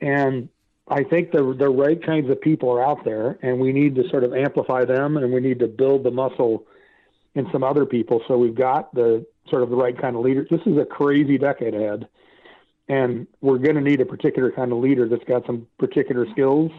And 0.00 0.48
I 0.88 1.02
think 1.04 1.32
the 1.32 1.54
the 1.58 1.68
right 1.68 2.02
kinds 2.02 2.30
of 2.30 2.40
people 2.40 2.70
are 2.70 2.82
out 2.84 3.04
there 3.04 3.38
and 3.42 3.58
we 3.60 3.72
need 3.72 3.94
to 3.96 4.08
sort 4.08 4.24
of 4.24 4.34
amplify 4.34 4.84
them 4.84 5.16
and 5.16 5.32
we 5.32 5.40
need 5.40 5.58
to 5.60 5.66
build 5.66 6.04
the 6.04 6.10
muscle 6.10 6.66
in 7.34 7.46
some 7.52 7.62
other 7.62 7.84
people 7.86 8.22
so 8.26 8.36
we've 8.38 8.54
got 8.54 8.92
the 8.94 9.24
sort 9.48 9.62
of 9.62 9.70
the 9.70 9.76
right 9.76 9.96
kind 10.00 10.16
of 10.16 10.22
leader. 10.22 10.46
This 10.50 10.60
is 10.66 10.76
a 10.78 10.84
crazy 10.84 11.38
decade 11.38 11.74
ahead. 11.74 12.08
And 12.88 13.26
we're 13.40 13.58
going 13.58 13.74
to 13.74 13.80
need 13.80 14.00
a 14.00 14.06
particular 14.06 14.50
kind 14.50 14.72
of 14.72 14.78
leader 14.78 15.08
that's 15.08 15.24
got 15.24 15.44
some 15.46 15.66
particular 15.78 16.26
skills. 16.30 16.72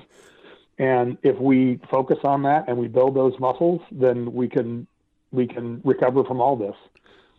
And 0.80 1.18
if 1.24 1.38
we 1.38 1.80
focus 1.92 2.18
on 2.24 2.44
that 2.44 2.68
and 2.68 2.78
we 2.78 2.88
build 2.88 3.16
those 3.16 3.34
muscles, 3.40 3.82
then 3.92 4.34
we 4.34 4.48
can 4.48 4.88
we 5.32 5.46
can 5.46 5.82
recover 5.84 6.24
from 6.24 6.42
all 6.42 6.56
this. 6.56 6.76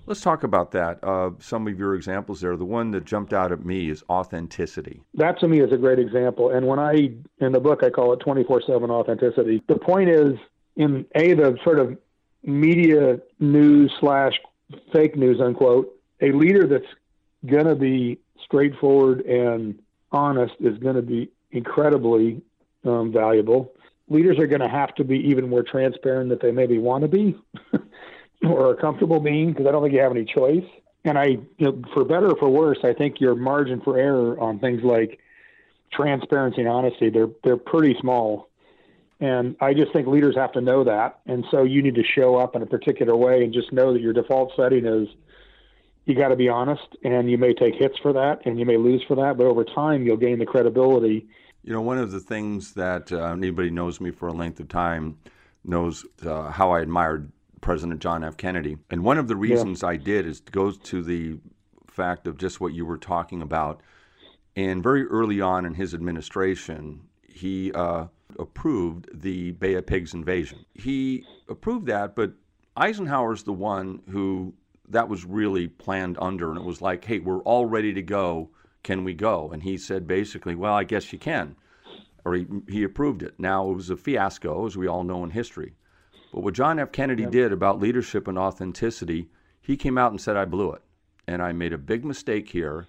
Let's 0.07 0.21
talk 0.21 0.45
about 0.45 0.73
that. 0.73 1.03
Uh, 1.03 1.31
some 1.39 1.67
of 1.67 1.79
your 1.79 1.95
examples 1.95 2.41
there. 2.41 2.57
The 2.57 2.65
one 2.65 2.91
that 2.93 3.05
jumped 3.05 3.33
out 3.33 3.53
at 3.53 3.65
me 3.65 3.91
is 3.91 4.03
authenticity. 4.09 5.03
That 5.15 5.39
to 5.41 5.49
me 5.49 5.61
is 5.61 5.73
a 5.73 5.77
great 5.77 5.99
example. 5.99 6.51
And 6.51 6.67
when 6.67 6.79
I 6.79 7.13
in 7.41 7.53
the 7.53 7.61
book 7.61 7.83
I 7.83 7.91
call 7.91 8.13
it 8.13 8.21
24/7 8.21 8.91
authenticity. 8.91 9.63
The 9.69 9.77
point 9.79 10.11
is 10.11 10.35
in 10.77 11.07
a 11.15 11.35
the 11.35 11.59
sort 11.65 11.79
of 11.79 11.97
media 12.43 13.21
news 13.39 13.93
slash 14.01 14.39
fake 14.93 15.17
news 15.17 15.41
unquote. 15.41 15.91
A 16.21 16.33
leader 16.33 16.67
that's 16.67 16.93
going 17.47 17.67
to 17.67 17.75
be 17.75 18.19
straightforward 18.45 19.21
and 19.23 19.79
honest 20.13 20.55
is 20.61 20.79
going 20.79 20.97
to 20.97 21.03
be 21.03 21.31
incredibly 21.51 22.43
um, 22.85 23.13
valuable. 23.13 23.73
Leaders 24.09 24.39
are 24.39 24.47
going 24.47 24.61
to 24.61 24.69
have 24.69 24.95
to 24.97 25.05
be 25.05 25.19
even 25.29 25.49
more 25.49 25.63
transparent 25.63 26.31
that 26.31 26.41
they 26.41 26.51
maybe 26.51 26.79
want 26.79 27.03
to 27.03 27.09
be 27.09 27.39
or 28.43 28.71
are 28.71 28.75
comfortable 28.75 29.21
being 29.21 29.53
because 29.53 29.67
I 29.67 29.71
don't 29.71 29.83
think 29.83 29.95
you 29.95 30.01
have 30.01 30.11
any 30.11 30.25
choice. 30.25 30.65
And 31.05 31.19
I, 31.19 31.25
you 31.25 31.49
know, 31.59 31.83
for 31.95 32.05
better 32.05 32.31
or 32.31 32.37
for 32.37 32.49
worse, 32.49 32.79
I 32.85 32.93
think 32.93 33.21
your 33.21 33.35
margin 33.35 33.81
for 33.81 33.99
error 33.99 34.39
on 34.39 34.59
things 34.59 34.83
like 34.83 35.21
transparency 35.93 36.61
and 36.61 36.69
honesty 36.69 37.11
they're 37.11 37.31
they're 37.43 37.57
pretty 37.57 37.97
small. 38.01 38.49
And 39.19 39.57
I 39.61 39.75
just 39.75 39.93
think 39.93 40.07
leaders 40.07 40.35
have 40.37 40.53
to 40.53 40.63
know 40.63 40.85
that. 40.85 41.21
And 41.27 41.45
so 41.51 41.63
you 41.63 41.83
need 41.83 41.95
to 41.97 42.05
show 42.05 42.37
up 42.37 42.57
in 42.57 42.63
a 42.63 42.67
particular 42.67 43.15
way 43.15 43.45
and 43.45 43.53
just 43.53 43.71
know 43.71 43.93
that 43.93 44.01
your 44.01 44.15
default 44.15 44.53
setting 44.57 44.87
is 44.87 45.09
you 46.11 46.17
got 46.17 46.29
to 46.29 46.37
be 46.37 46.49
honest 46.49 46.97
and 47.05 47.31
you 47.31 47.39
may 47.39 47.55
take 47.55 47.75
hits 47.77 47.97
for 48.03 48.13
that 48.13 48.41
and 48.45 48.59
you 48.59 48.67
may 48.67 48.77
lose 48.77 49.03
for 49.07 49.15
that, 49.15 49.39
but 49.39 49.47
over 49.47 49.65
time 49.65 50.05
you'll 50.05 50.17
gain 50.17 50.39
the 50.39 50.47
credibility. 50.47 51.29
You 51.63 51.73
know, 51.73 51.81
one 51.81 51.99
of 51.99 52.11
the 52.11 52.21
things 52.21 52.75
that 52.75 53.13
uh, 53.13 53.27
anybody 53.27 53.71
knows 53.71 54.01
me 54.01 54.11
for 54.11 54.29
a 54.29 54.33
length 54.33 54.59
of 54.61 54.69
time 54.69 55.19
knows 55.65 56.05
uh, 56.27 56.51
how 56.51 56.73
I 56.73 56.81
admired 56.81 57.31
President 57.61 58.01
John 58.01 58.25
F. 58.25 58.37
Kennedy. 58.37 58.77
And 58.91 59.05
one 59.05 59.19
of 59.19 59.29
the 59.29 59.37
reasons 59.37 59.83
yeah. 59.83 59.91
I 59.91 59.97
did 59.97 60.27
is 60.27 60.41
goes 60.41 60.79
to 60.79 61.03
the 61.03 61.39
fact 61.87 62.27
of 62.27 62.39
just 62.39 62.61
what 62.61 62.73
you 62.73 62.85
were 62.85 62.99
talking 62.99 63.43
about. 63.43 63.83
And 64.57 64.83
very 64.83 65.07
early 65.07 65.41
on 65.41 65.65
in 65.65 65.75
his 65.75 65.95
administration, 65.95 67.03
he 67.29 67.73
uh, 67.73 68.07
approved 68.39 69.09
the 69.13 69.53
Bay 69.53 69.75
of 69.75 69.87
Pigs 69.87 70.15
invasion. 70.15 70.65
He 70.75 71.25
approved 71.49 71.87
that, 71.87 72.17
but 72.17 72.33
Eisenhower's 72.77 73.43
the 73.43 73.53
one 73.53 74.01
who 74.11 74.55
that 74.91 75.09
was 75.09 75.25
really 75.25 75.69
planned 75.69 76.19
under, 76.21 76.51
and 76.51 76.59
it 76.59 76.65
was 76.65 76.83
like, 76.83 77.05
hey, 77.05 77.19
we're 77.19 77.43
all 77.43 77.67
ready 77.67 77.93
to 77.95 78.03
go. 78.03 78.51
Can 78.83 79.05
we 79.05 79.15
go? 79.15 79.51
And 79.53 79.63
he 79.63 79.77
said 79.77 80.07
basically, 80.07 80.55
well, 80.55 80.75
I 80.75 80.85
guess 80.85 81.13
you 81.13 81.19
can. 81.19 81.57
Or 82.25 82.35
he, 82.35 82.47
he 82.69 82.83
approved 82.83 83.23
it. 83.23 83.35
Now, 83.39 83.71
it 83.71 83.75
was 83.75 83.91
a 83.91 83.97
fiasco, 83.97 84.67
as 84.67 84.77
we 84.77 84.87
all 84.87 85.05
know 85.05 85.25
in 85.25 85.31
history. 85.31 85.75
But 86.33 86.43
what 86.43 86.55
John 86.55 86.79
F. 86.79 86.93
Kennedy 86.93 87.23
yep. 87.23 87.33
did 87.33 87.53
about 87.53 87.81
leadership 87.81 88.29
and 88.29 88.39
authenticity, 88.39 89.29
he 89.61 89.77
came 89.77 89.99
out 89.99 90.11
and 90.11 90.21
said, 90.21 90.37
I 90.37 90.45
blew 90.45 90.73
it. 90.73 90.83
And 91.27 91.43
I 91.43 91.53
made 91.53 91.73
a 91.73 91.79
big 91.79 92.05
mistake 92.05 92.51
here, 92.51 92.87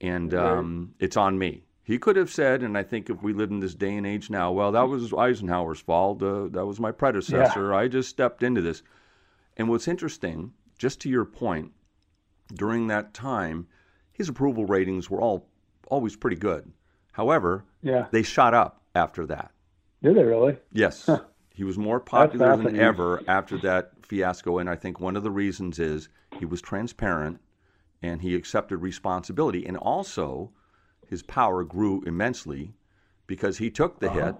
and 0.00 0.34
um, 0.34 0.94
it's 0.98 1.16
on 1.16 1.38
me. 1.38 1.62
He 1.84 1.98
could 1.98 2.16
have 2.16 2.30
said, 2.30 2.62
and 2.62 2.76
I 2.76 2.82
think 2.82 3.08
if 3.08 3.22
we 3.22 3.32
live 3.32 3.50
in 3.50 3.60
this 3.60 3.74
day 3.74 3.94
and 3.94 4.06
age 4.06 4.28
now, 4.28 4.50
well, 4.50 4.72
that 4.72 4.88
was 4.88 5.12
Eisenhower's 5.12 5.78
fault. 5.78 6.20
Uh, 6.20 6.48
that 6.48 6.66
was 6.66 6.80
my 6.80 6.90
predecessor. 6.90 7.70
Yeah. 7.70 7.76
I 7.76 7.86
just 7.86 8.08
stepped 8.08 8.42
into 8.42 8.60
this. 8.60 8.82
And 9.56 9.68
what's 9.68 9.86
interesting, 9.86 10.52
just 10.78 11.00
to 11.00 11.08
your 11.08 11.24
point, 11.24 11.72
during 12.54 12.86
that 12.88 13.14
time, 13.14 13.66
his 14.12 14.28
approval 14.28 14.66
ratings 14.66 15.10
were 15.10 15.20
all 15.20 15.48
always 15.88 16.16
pretty 16.16 16.36
good. 16.36 16.72
However, 17.12 17.64
yeah. 17.82 18.06
they 18.10 18.22
shot 18.22 18.54
up 18.54 18.82
after 18.94 19.26
that. 19.26 19.52
Did 20.02 20.16
they 20.16 20.24
really? 20.24 20.58
Yes. 20.72 21.06
Huh. 21.06 21.20
He 21.50 21.64
was 21.64 21.78
more 21.78 22.00
popular 22.00 22.56
than 22.56 22.78
ever 22.78 23.22
after 23.26 23.56
that 23.58 23.92
fiasco. 24.04 24.58
And 24.58 24.68
I 24.68 24.76
think 24.76 25.00
one 25.00 25.16
of 25.16 25.22
the 25.22 25.30
reasons 25.30 25.78
is 25.78 26.10
he 26.38 26.44
was 26.44 26.60
transparent 26.60 27.40
and 28.02 28.20
he 28.20 28.34
accepted 28.34 28.78
responsibility. 28.78 29.64
And 29.64 29.76
also, 29.78 30.52
his 31.08 31.22
power 31.22 31.64
grew 31.64 32.02
immensely 32.06 32.74
because 33.26 33.58
he 33.58 33.70
took 33.70 34.00
the 34.00 34.10
uh-huh. 34.10 34.26
hit, 34.26 34.34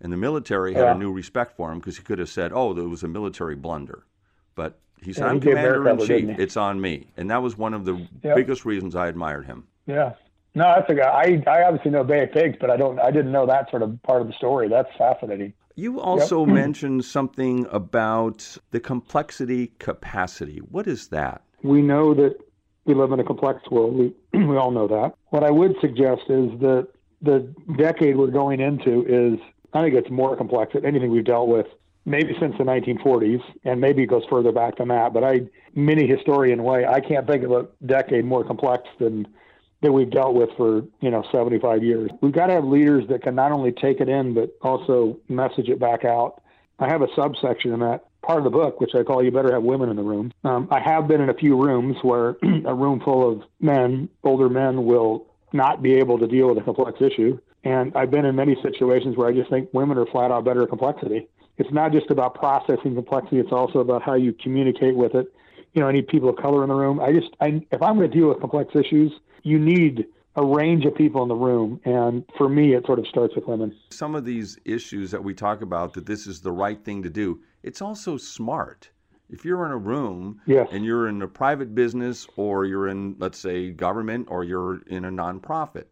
and 0.00 0.12
the 0.12 0.16
military 0.16 0.74
had 0.74 0.82
yeah. 0.82 0.94
a 0.94 0.98
new 0.98 1.12
respect 1.12 1.56
for 1.56 1.70
him 1.70 1.78
because 1.78 1.96
he 1.96 2.02
could 2.02 2.18
have 2.18 2.28
said, 2.28 2.52
"Oh, 2.52 2.74
there 2.74 2.88
was 2.88 3.02
a 3.02 3.08
military 3.08 3.54
blunder," 3.54 4.06
but 4.54 4.80
he 5.02 5.12
said, 5.12 5.22
yeah, 5.22 5.28
"I'm 5.28 5.40
commander 5.40 5.88
in 5.88 5.98
chief. 5.98 6.38
It's 6.38 6.56
on 6.56 6.80
me," 6.80 7.06
and 7.16 7.30
that 7.30 7.42
was 7.42 7.56
one 7.56 7.74
of 7.74 7.84
the 7.84 8.06
yep. 8.22 8.36
biggest 8.36 8.64
reasons 8.64 8.96
I 8.96 9.08
admired 9.08 9.46
him. 9.46 9.66
Yeah. 9.86 10.14
No, 10.54 10.64
that's 10.74 10.88
a 10.88 10.94
guy. 10.94 11.10
I, 11.10 11.42
I 11.46 11.64
obviously 11.64 11.90
know 11.90 12.02
Bay 12.02 12.22
of 12.22 12.32
Pigs, 12.32 12.56
but 12.58 12.70
I 12.70 12.76
don't. 12.76 12.98
I 12.98 13.10
didn't 13.10 13.30
know 13.30 13.46
that 13.46 13.70
sort 13.70 13.82
of 13.82 14.02
part 14.02 14.22
of 14.22 14.26
the 14.26 14.32
story. 14.32 14.68
That's 14.68 14.88
fascinating. 14.96 15.52
You 15.74 16.00
also 16.00 16.46
yep. 16.46 16.54
mentioned 16.54 17.04
something 17.04 17.66
about 17.70 18.56
the 18.70 18.80
complexity 18.80 19.72
capacity. 19.78 20.58
What 20.58 20.86
is 20.86 21.08
that? 21.08 21.42
We 21.62 21.82
know 21.82 22.14
that 22.14 22.38
we 22.86 22.94
live 22.94 23.12
in 23.12 23.20
a 23.20 23.24
complex 23.24 23.70
world. 23.70 23.94
We 23.94 24.14
we 24.44 24.56
all 24.56 24.70
know 24.70 24.88
that. 24.88 25.14
What 25.28 25.44
I 25.44 25.50
would 25.50 25.76
suggest 25.80 26.22
is 26.28 26.58
that 26.60 26.88
the 27.20 27.54
decade 27.76 28.16
we're 28.16 28.28
going 28.28 28.60
into 28.60 29.04
is 29.06 29.38
I 29.74 29.82
think 29.82 29.94
it's 29.94 30.10
more 30.10 30.36
complex 30.36 30.72
than 30.72 30.86
anything 30.86 31.10
we've 31.10 31.24
dealt 31.24 31.48
with 31.48 31.66
maybe 32.06 32.34
since 32.40 32.56
the 32.56 32.64
1940s, 32.64 33.42
and 33.64 33.80
maybe 33.80 34.04
it 34.04 34.06
goes 34.06 34.24
further 34.30 34.52
back 34.52 34.78
than 34.78 34.88
that. 34.88 35.12
But 35.12 35.24
I, 35.24 35.40
many 35.74 36.06
historian 36.06 36.62
way, 36.62 36.86
I 36.86 37.00
can't 37.00 37.26
think 37.26 37.42
of 37.42 37.50
a 37.50 37.66
decade 37.84 38.24
more 38.24 38.44
complex 38.44 38.84
than 38.98 39.26
that 39.82 39.92
we've 39.92 40.10
dealt 40.10 40.34
with 40.34 40.48
for 40.56 40.82
you 41.00 41.10
know 41.10 41.22
75 41.30 41.82
years. 41.84 42.10
We've 42.22 42.32
got 42.32 42.46
to 42.46 42.54
have 42.54 42.64
leaders 42.64 43.04
that 43.08 43.22
can 43.22 43.34
not 43.34 43.52
only 43.52 43.72
take 43.72 44.00
it 44.00 44.08
in 44.08 44.32
but 44.32 44.56
also 44.62 45.18
message 45.28 45.68
it 45.68 45.78
back 45.78 46.04
out. 46.04 46.40
I 46.78 46.88
have 46.88 47.02
a 47.02 47.08
subsection 47.14 47.72
in 47.72 47.80
that 47.80 48.04
part 48.22 48.38
of 48.38 48.44
the 48.44 48.50
book, 48.50 48.80
which 48.80 48.94
I 48.94 49.02
call 49.02 49.22
"You 49.22 49.30
Better 49.30 49.52
Have 49.52 49.62
Women 49.62 49.90
in 49.90 49.96
the 49.96 50.02
Room." 50.02 50.32
Um, 50.44 50.68
I 50.70 50.80
have 50.80 51.08
been 51.08 51.20
in 51.20 51.28
a 51.28 51.34
few 51.34 51.60
rooms 51.60 51.96
where 52.02 52.36
a 52.64 52.74
room 52.74 53.00
full 53.00 53.30
of 53.30 53.42
men, 53.60 54.08
older 54.24 54.48
men, 54.48 54.84
will 54.84 55.26
not 55.52 55.82
be 55.82 55.94
able 55.94 56.18
to 56.18 56.26
deal 56.26 56.48
with 56.48 56.58
a 56.58 56.62
complex 56.62 57.00
issue, 57.00 57.38
and 57.64 57.92
I've 57.96 58.10
been 58.10 58.24
in 58.24 58.36
many 58.36 58.56
situations 58.62 59.16
where 59.16 59.28
I 59.28 59.32
just 59.32 59.50
think 59.50 59.68
women 59.72 59.98
are 59.98 60.06
flat 60.06 60.30
out 60.30 60.44
better 60.44 60.62
at 60.62 60.68
complexity. 60.68 61.28
It's 61.58 61.72
not 61.72 61.92
just 61.92 62.10
about 62.10 62.34
processing 62.34 62.94
complexity; 62.94 63.38
it's 63.38 63.52
also 63.52 63.78
about 63.80 64.02
how 64.02 64.14
you 64.14 64.32
communicate 64.32 64.96
with 64.96 65.14
it. 65.14 65.32
You 65.72 65.82
know, 65.82 65.88
I 65.88 65.92
need 65.92 66.08
people 66.08 66.28
of 66.28 66.36
color 66.36 66.62
in 66.62 66.68
the 66.68 66.74
room. 66.74 67.00
I 67.00 67.12
just, 67.12 67.28
I, 67.40 67.62
if 67.70 67.82
I'm 67.82 67.96
going 67.96 68.10
to 68.10 68.16
deal 68.16 68.28
with 68.28 68.40
complex 68.40 68.74
issues, 68.74 69.12
you 69.42 69.58
need 69.58 70.06
a 70.36 70.44
range 70.44 70.84
of 70.84 70.94
people 70.94 71.22
in 71.22 71.28
the 71.28 71.34
room. 71.34 71.80
And 71.84 72.24
for 72.36 72.48
me, 72.48 72.74
it 72.74 72.84
sort 72.86 72.98
of 72.98 73.06
starts 73.06 73.34
with 73.34 73.46
women. 73.46 73.74
Some 73.90 74.14
of 74.14 74.24
these 74.24 74.58
issues 74.64 75.10
that 75.10 75.24
we 75.24 75.34
talk 75.34 75.62
about, 75.62 75.94
that 75.94 76.06
this 76.06 76.26
is 76.26 76.40
the 76.40 76.52
right 76.52 76.82
thing 76.84 77.02
to 77.02 77.10
do, 77.10 77.40
it's 77.62 77.80
also 77.80 78.16
smart. 78.16 78.90
If 79.28 79.44
you're 79.44 79.64
in 79.66 79.72
a 79.72 79.76
room 79.76 80.40
yes. 80.46 80.68
and 80.70 80.84
you're 80.84 81.08
in 81.08 81.20
a 81.22 81.26
private 81.26 81.74
business 81.74 82.28
or 82.36 82.64
you're 82.64 82.88
in, 82.88 83.16
let's 83.18 83.38
say, 83.38 83.70
government 83.70 84.28
or 84.30 84.44
you're 84.44 84.82
in 84.86 85.04
a 85.04 85.10
nonprofit, 85.10 85.86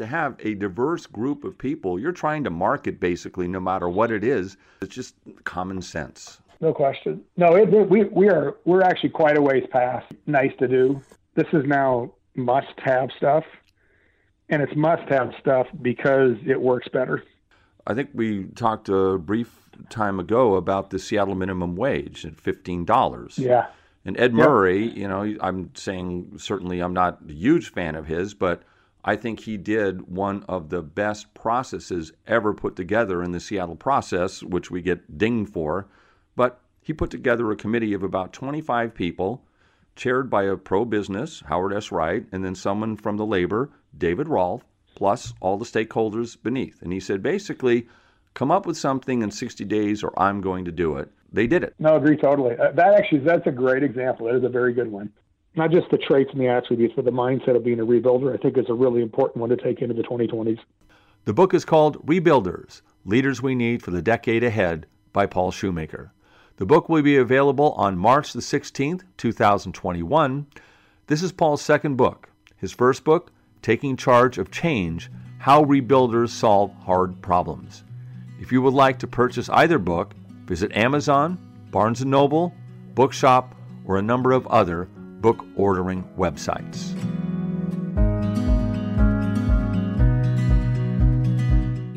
to 0.00 0.06
have 0.06 0.36
a 0.40 0.54
diverse 0.54 1.06
group 1.06 1.44
of 1.44 1.58
people, 1.58 1.98
you're 1.98 2.10
trying 2.10 2.42
to 2.44 2.50
market 2.50 2.98
basically 2.98 3.46
no 3.46 3.60
matter 3.60 3.86
what 3.86 4.10
it 4.10 4.24
is. 4.24 4.56
It's 4.80 4.94
just 4.94 5.14
common 5.44 5.82
sense. 5.82 6.40
No 6.60 6.72
question. 6.72 7.22
No, 7.36 7.54
it, 7.54 7.68
we, 7.68 8.04
we 8.04 8.30
are, 8.30 8.56
we're 8.64 8.82
actually 8.82 9.10
quite 9.10 9.36
a 9.36 9.42
ways 9.42 9.64
past 9.70 10.06
nice 10.26 10.52
to 10.58 10.66
do. 10.66 11.02
This 11.34 11.46
is 11.52 11.64
now 11.66 12.12
must 12.34 12.72
have 12.78 13.10
stuff 13.18 13.44
and 14.48 14.62
it's 14.62 14.74
must 14.74 15.06
have 15.10 15.32
stuff 15.38 15.66
because 15.82 16.36
it 16.46 16.60
works 16.60 16.88
better. 16.88 17.22
I 17.86 17.92
think 17.92 18.10
we 18.14 18.44
talked 18.44 18.88
a 18.88 19.18
brief 19.18 19.68
time 19.90 20.18
ago 20.18 20.56
about 20.56 20.90
the 20.90 20.98
Seattle 20.98 21.34
minimum 21.34 21.76
wage 21.76 22.26
at 22.26 22.38
fifteen 22.40 22.84
dollars. 22.84 23.38
Yeah. 23.38 23.68
And 24.04 24.18
Ed 24.18 24.32
Murray, 24.32 24.86
yep. 24.86 24.96
you 24.96 25.08
know, 25.08 25.36
I'm 25.40 25.70
saying 25.74 26.38
certainly 26.38 26.80
I'm 26.80 26.94
not 26.94 27.18
a 27.28 27.32
huge 27.32 27.70
fan 27.72 27.94
of 27.94 28.06
his, 28.06 28.34
but 28.34 28.62
I 29.04 29.16
think 29.16 29.40
he 29.40 29.56
did 29.56 30.02
one 30.08 30.44
of 30.48 30.68
the 30.68 30.82
best 30.82 31.32
processes 31.34 32.12
ever 32.26 32.52
put 32.52 32.76
together 32.76 33.22
in 33.22 33.32
the 33.32 33.40
Seattle 33.40 33.76
process, 33.76 34.42
which 34.42 34.70
we 34.70 34.82
get 34.82 35.18
dinged 35.18 35.52
for. 35.52 35.88
But 36.36 36.60
he 36.82 36.92
put 36.92 37.10
together 37.10 37.50
a 37.50 37.56
committee 37.56 37.94
of 37.94 38.02
about 38.02 38.32
25 38.32 38.94
people, 38.94 39.44
chaired 39.96 40.28
by 40.28 40.44
a 40.44 40.56
pro 40.56 40.84
business, 40.84 41.42
Howard 41.46 41.72
S. 41.72 41.90
Wright, 41.90 42.26
and 42.32 42.44
then 42.44 42.54
someone 42.54 42.96
from 42.96 43.16
the 43.16 43.26
labor, 43.26 43.70
David 43.96 44.28
Rolf, 44.28 44.64
plus 44.94 45.32
all 45.40 45.56
the 45.56 45.64
stakeholders 45.64 46.36
beneath. 46.42 46.82
And 46.82 46.92
he 46.92 47.00
said, 47.00 47.22
basically, 47.22 47.88
come 48.34 48.50
up 48.50 48.66
with 48.66 48.76
something 48.76 49.22
in 49.22 49.30
60 49.30 49.64
days 49.64 50.02
or 50.02 50.12
I'm 50.18 50.40
going 50.40 50.64
to 50.66 50.72
do 50.72 50.96
it. 50.96 51.10
They 51.32 51.46
did 51.46 51.62
it. 51.62 51.74
No, 51.78 51.94
I 51.94 51.96
agree 51.96 52.16
totally. 52.16 52.56
Uh, 52.58 52.72
that 52.72 52.94
actually, 52.94 53.20
that's 53.20 53.46
a 53.46 53.52
great 53.52 53.82
example. 53.82 54.26
That 54.26 54.36
is 54.36 54.44
a 54.44 54.48
very 54.48 54.72
good 54.72 54.90
one. 54.90 55.12
Not 55.56 55.72
just 55.72 55.90
the 55.90 55.98
traits 55.98 56.30
and 56.32 56.40
the 56.40 56.46
attributes, 56.46 56.94
but 56.94 57.04
the 57.04 57.10
mindset 57.10 57.56
of 57.56 57.64
being 57.64 57.80
a 57.80 57.84
rebuilder, 57.84 58.32
I 58.32 58.36
think 58.36 58.56
is 58.56 58.66
a 58.68 58.74
really 58.74 59.02
important 59.02 59.38
one 59.38 59.50
to 59.50 59.56
take 59.56 59.82
into 59.82 59.94
the 59.94 60.02
2020s. 60.02 60.60
The 61.24 61.32
book 61.32 61.54
is 61.54 61.64
called 61.64 62.06
Rebuilders 62.06 62.82
Leaders 63.04 63.42
We 63.42 63.54
Need 63.54 63.82
for 63.82 63.90
the 63.90 64.00
Decade 64.00 64.44
Ahead 64.44 64.86
by 65.12 65.26
Paul 65.26 65.50
Shoemaker. 65.50 66.12
The 66.56 66.66
book 66.66 66.88
will 66.88 67.02
be 67.02 67.16
available 67.16 67.72
on 67.72 67.98
March 67.98 68.32
the 68.32 68.40
16th, 68.40 69.02
2021. 69.16 70.46
This 71.08 71.22
is 71.22 71.32
Paul's 71.32 71.62
second 71.62 71.96
book. 71.96 72.28
His 72.56 72.72
first 72.72 73.02
book, 73.02 73.32
Taking 73.60 73.96
Charge 73.96 74.38
of 74.38 74.50
Change 74.52 75.10
How 75.38 75.64
Rebuilders 75.64 76.28
Solve 76.28 76.72
Hard 76.84 77.20
Problems. 77.22 77.82
If 78.40 78.52
you 78.52 78.62
would 78.62 78.74
like 78.74 79.00
to 79.00 79.06
purchase 79.06 79.48
either 79.48 79.78
book, 79.78 80.14
visit 80.46 80.70
Amazon, 80.76 81.38
Barnes 81.70 82.04
& 82.04 82.06
Noble, 82.06 82.54
Bookshop, 82.94 83.54
or 83.84 83.96
a 83.96 84.02
number 84.02 84.32
of 84.32 84.46
other 84.46 84.88
book 85.20 85.44
ordering 85.56 86.04
websites. 86.16 86.94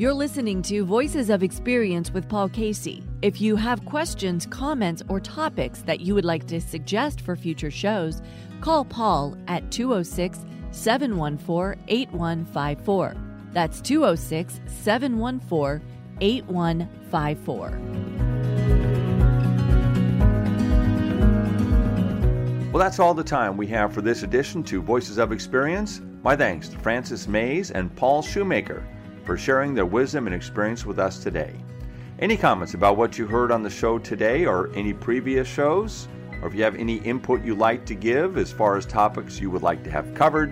You're 0.04 0.14
listening 0.14 0.62
to 0.64 0.84
Voices 0.84 1.30
of 1.30 1.44
Experience 1.44 2.12
with 2.12 2.28
Paul 2.28 2.50
Casey. 2.50 3.02
If 3.22 3.40
you 3.40 3.56
have 3.56 3.86
questions, 3.86 4.46
comments, 4.46 5.02
or 5.08 5.22
topics 5.22 5.82
that 5.84 6.02
you 6.02 6.14
would 6.14 6.26
like 6.26 6.46
to 6.48 6.60
suggest 6.60 7.22
for 7.22 7.38
future 7.38 7.72
shows, 7.72 8.22
call 8.60 8.84
Paul 8.84 9.38
at 9.48 9.72
206 9.72 10.40
714 10.72 11.82
8154. 11.88 13.16
That's 13.54 13.80
206 13.80 14.60
714 14.66 15.88
8154. 16.20 19.03
Well, 22.74 22.82
that's 22.82 22.98
all 22.98 23.14
the 23.14 23.24
time 23.24 23.56
we 23.56 23.68
have 23.68 23.94
for 23.94 24.02
this 24.02 24.24
edition 24.24 24.64
to 24.64 24.82
Voices 24.82 25.20
of 25.20 25.32
Experience. 25.32 26.02
My 26.24 26.36
thanks 26.36 26.68
to 26.70 26.80
Frances 26.80 27.28
Mayes 27.28 27.70
and 27.70 27.96
Paul 27.96 28.24
Shoemaker 28.24 28.84
for 29.26 29.38
sharing 29.38 29.76
their 29.76 29.86
wisdom 29.86 30.26
and 30.26 30.36
experience 30.36 30.84
with 30.84 30.98
us 30.98 31.22
today. 31.22 31.54
Any 32.18 32.36
comments 32.36 32.74
about 32.74 32.98
what 32.98 33.16
you 33.16 33.28
heard 33.28 33.52
on 33.52 33.62
the 33.62 33.70
show 33.70 34.00
today 34.00 34.48
or 34.48 34.72
any 34.74 34.92
previous 34.92 35.48
shows? 35.48 36.08
Or 36.42 36.48
if 36.48 36.56
you 36.56 36.64
have 36.64 36.74
any 36.74 36.96
input 36.96 37.44
you'd 37.44 37.60
like 37.60 37.86
to 37.86 37.94
give 37.94 38.40
as 38.40 38.52
far 38.52 38.76
as 38.76 38.88
topics 38.88 39.40
you 39.40 39.52
would 39.52 39.62
like 39.62 39.84
to 39.84 39.92
have 39.92 40.12
covered, 40.16 40.52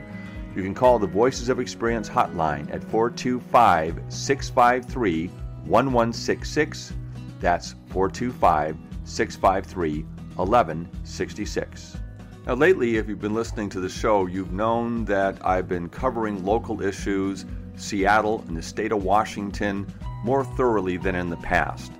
you 0.55 0.61
can 0.61 0.75
call 0.75 0.99
the 0.99 1.07
Voices 1.07 1.49
of 1.49 1.59
Experience 1.59 2.07
hotline 2.07 2.71
at 2.71 2.83
425 2.83 3.99
653 4.09 5.27
1166. 5.65 6.93
That's 7.39 7.73
425 7.89 8.77
653 9.05 10.05
1166. 10.35 11.97
Now, 12.47 12.55
lately, 12.55 12.97
if 12.97 13.07
you've 13.07 13.21
been 13.21 13.35
listening 13.35 13.69
to 13.69 13.79
the 13.79 13.87
show, 13.87 14.25
you've 14.25 14.51
known 14.51 15.05
that 15.05 15.45
I've 15.45 15.67
been 15.67 15.87
covering 15.87 16.43
local 16.43 16.81
issues, 16.81 17.45
Seattle 17.75 18.43
and 18.47 18.57
the 18.57 18.63
state 18.63 18.91
of 18.91 19.03
Washington, 19.03 19.85
more 20.23 20.43
thoroughly 20.43 20.97
than 20.97 21.13
in 21.13 21.29
the 21.29 21.37
past. 21.37 21.91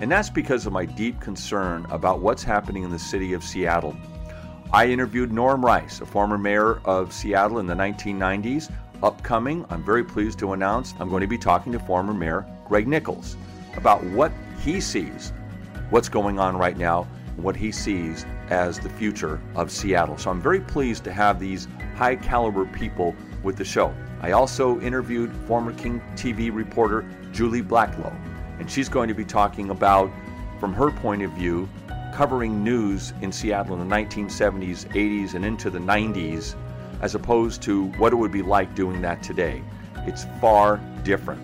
And 0.00 0.10
that's 0.10 0.30
because 0.30 0.64
of 0.64 0.72
my 0.72 0.86
deep 0.86 1.20
concern 1.20 1.86
about 1.90 2.20
what's 2.20 2.42
happening 2.42 2.82
in 2.82 2.90
the 2.90 2.98
city 2.98 3.34
of 3.34 3.44
Seattle. 3.44 3.94
I 4.72 4.86
interviewed 4.86 5.32
Norm 5.32 5.62
Rice, 5.62 6.00
a 6.00 6.06
former 6.06 6.38
mayor 6.38 6.80
of 6.86 7.12
Seattle 7.12 7.58
in 7.58 7.66
the 7.66 7.74
1990s. 7.74 8.72
Upcoming, 9.02 9.66
I'm 9.68 9.84
very 9.84 10.02
pleased 10.02 10.38
to 10.38 10.54
announce 10.54 10.94
I'm 10.98 11.10
going 11.10 11.20
to 11.20 11.26
be 11.26 11.36
talking 11.36 11.72
to 11.72 11.78
former 11.78 12.14
Mayor 12.14 12.46
Greg 12.66 12.88
Nickels 12.88 13.36
about 13.76 14.02
what 14.04 14.32
he 14.62 14.80
sees, 14.80 15.34
what's 15.90 16.08
going 16.08 16.38
on 16.38 16.56
right 16.56 16.78
now, 16.78 17.06
what 17.42 17.56
he 17.56 17.72
sees 17.72 18.26
as 18.48 18.78
the 18.78 18.88
future 18.88 19.40
of 19.54 19.70
Seattle. 19.70 20.18
So 20.18 20.30
I'm 20.30 20.40
very 20.40 20.60
pleased 20.60 21.04
to 21.04 21.12
have 21.12 21.40
these 21.40 21.68
high 21.96 22.16
caliber 22.16 22.66
people 22.66 23.14
with 23.42 23.56
the 23.56 23.64
show. 23.64 23.94
I 24.20 24.32
also 24.32 24.80
interviewed 24.80 25.32
former 25.46 25.72
King 25.72 26.02
TV 26.14 26.54
reporter 26.54 27.04
Julie 27.32 27.62
Blacklow, 27.62 28.12
and 28.58 28.70
she's 28.70 28.88
going 28.88 29.08
to 29.08 29.14
be 29.14 29.24
talking 29.24 29.70
about, 29.70 30.10
from 30.58 30.72
her 30.74 30.90
point 30.90 31.22
of 31.22 31.30
view, 31.32 31.68
covering 32.12 32.62
news 32.62 33.14
in 33.22 33.32
Seattle 33.32 33.80
in 33.80 33.88
the 33.88 33.94
1970s, 33.94 34.86
80s, 34.92 35.34
and 35.34 35.44
into 35.44 35.70
the 35.70 35.78
90s, 35.78 36.54
as 37.00 37.14
opposed 37.14 37.62
to 37.62 37.86
what 37.92 38.12
it 38.12 38.16
would 38.16 38.32
be 38.32 38.42
like 38.42 38.74
doing 38.74 39.00
that 39.00 39.22
today. 39.22 39.62
It's 40.06 40.26
far 40.40 40.78
different. 41.02 41.40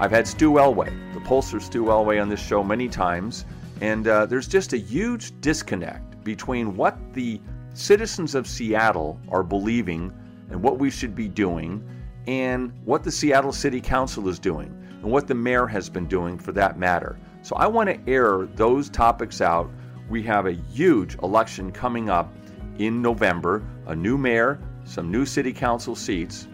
I've 0.00 0.10
had 0.10 0.26
Stu 0.26 0.52
Elway, 0.52 1.12
the 1.12 1.20
pollster 1.20 1.60
Stu 1.60 1.86
Elway, 1.86 2.22
on 2.22 2.28
this 2.28 2.40
show 2.40 2.62
many 2.62 2.88
times, 2.88 3.44
and 3.80 4.06
uh, 4.06 4.26
there's 4.26 4.48
just 4.48 4.72
a 4.72 4.78
huge 4.78 5.40
disconnect 5.40 6.22
between 6.24 6.76
what 6.76 6.96
the 7.14 7.40
citizens 7.74 8.34
of 8.34 8.46
Seattle 8.46 9.20
are 9.28 9.42
believing 9.42 10.12
and 10.50 10.62
what 10.62 10.78
we 10.78 10.90
should 10.90 11.14
be 11.14 11.28
doing, 11.28 11.86
and 12.26 12.72
what 12.84 13.04
the 13.04 13.10
Seattle 13.10 13.52
City 13.52 13.80
Council 13.80 14.28
is 14.28 14.38
doing, 14.38 14.66
and 15.02 15.04
what 15.04 15.26
the 15.26 15.34
mayor 15.34 15.66
has 15.66 15.88
been 15.88 16.06
doing 16.06 16.38
for 16.38 16.52
that 16.52 16.78
matter. 16.78 17.18
So 17.42 17.56
I 17.56 17.66
want 17.66 17.88
to 17.88 18.10
air 18.10 18.46
those 18.56 18.90
topics 18.90 19.40
out. 19.40 19.70
We 20.08 20.22
have 20.24 20.46
a 20.46 20.52
huge 20.52 21.16
election 21.22 21.70
coming 21.70 22.08
up 22.10 22.32
in 22.78 23.02
November, 23.02 23.62
a 23.86 23.94
new 23.94 24.16
mayor, 24.16 24.58
some 24.84 25.10
new 25.10 25.26
city 25.26 25.52
council 25.52 25.94
seats. 25.94 26.48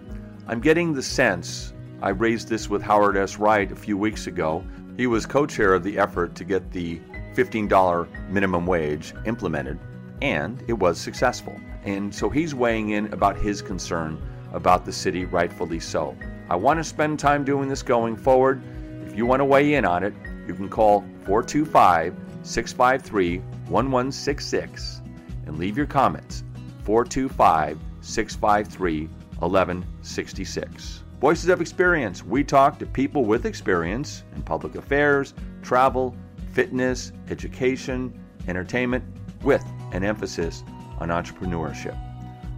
I'm 0.47 0.61
getting 0.61 0.93
the 0.93 1.03
sense, 1.03 1.73
I 2.03 2.11
raised 2.11 2.49
this 2.49 2.69
with 2.69 2.83
Howard 2.83 3.17
S. 3.17 3.39
Wright 3.39 3.71
a 3.71 3.77
few 3.77 3.97
weeks 3.97 4.27
ago. 4.27 4.65
He 4.97 5.07
was 5.07 5.25
co 5.25 5.47
chair 5.47 5.73
of 5.73 5.83
the 5.83 5.99
effort 5.99 6.35
to 6.37 6.45
get 6.45 6.71
the 6.71 7.01
$15 7.35 8.31
minimum 8.31 8.67
wage 8.67 9.15
implemented, 9.25 9.79
and 10.23 10.63
it 10.69 10.75
was 10.75 11.01
successful. 11.01 11.59
And 11.85 12.15
so 12.15 12.31
he's 12.31 12.55
weighing 12.55 12.91
in 12.91 13.13
about 13.13 13.37
his 13.37 13.61
concern 13.61 14.21
about 14.53 14.85
the 14.85 14.93
city, 14.93 15.25
rightfully 15.25 15.81
so. 15.81 16.17
I 16.49 16.57
want 16.57 16.79
to 16.79 16.85
spend 16.85 17.19
time 17.19 17.45
doing 17.45 17.69
this 17.69 17.83
going 17.83 18.17
forward. 18.17 18.63
If 19.07 19.17
you 19.17 19.27
want 19.27 19.41
to 19.41 19.45
weigh 19.45 19.75
in 19.75 19.85
on 19.85 20.05
it, 20.05 20.15
you 20.47 20.55
can 20.55 20.69
call 20.69 21.01
425 21.25 22.15
653 22.43 23.39
1166 23.39 25.01
and 25.47 25.59
leave 25.59 25.77
your 25.77 25.87
comments. 25.87 26.45
425 26.85 27.79
653 28.01 29.07
1166. 29.39 31.03
Voices 31.21 31.49
of 31.49 31.61
Experience. 31.61 32.23
We 32.23 32.45
talk 32.45 32.79
to 32.79 32.87
people 32.87 33.25
with 33.25 33.47
experience 33.47 34.23
in 34.35 34.43
public 34.43 34.75
affairs, 34.75 35.33
travel, 35.63 36.15
fitness, 36.55 37.11
education, 37.29 38.17
entertainment, 38.47 39.05
with 39.43 39.65
an 39.93 40.05
emphasis 40.05 40.63
on 40.99 41.09
entrepreneurship. 41.09 41.99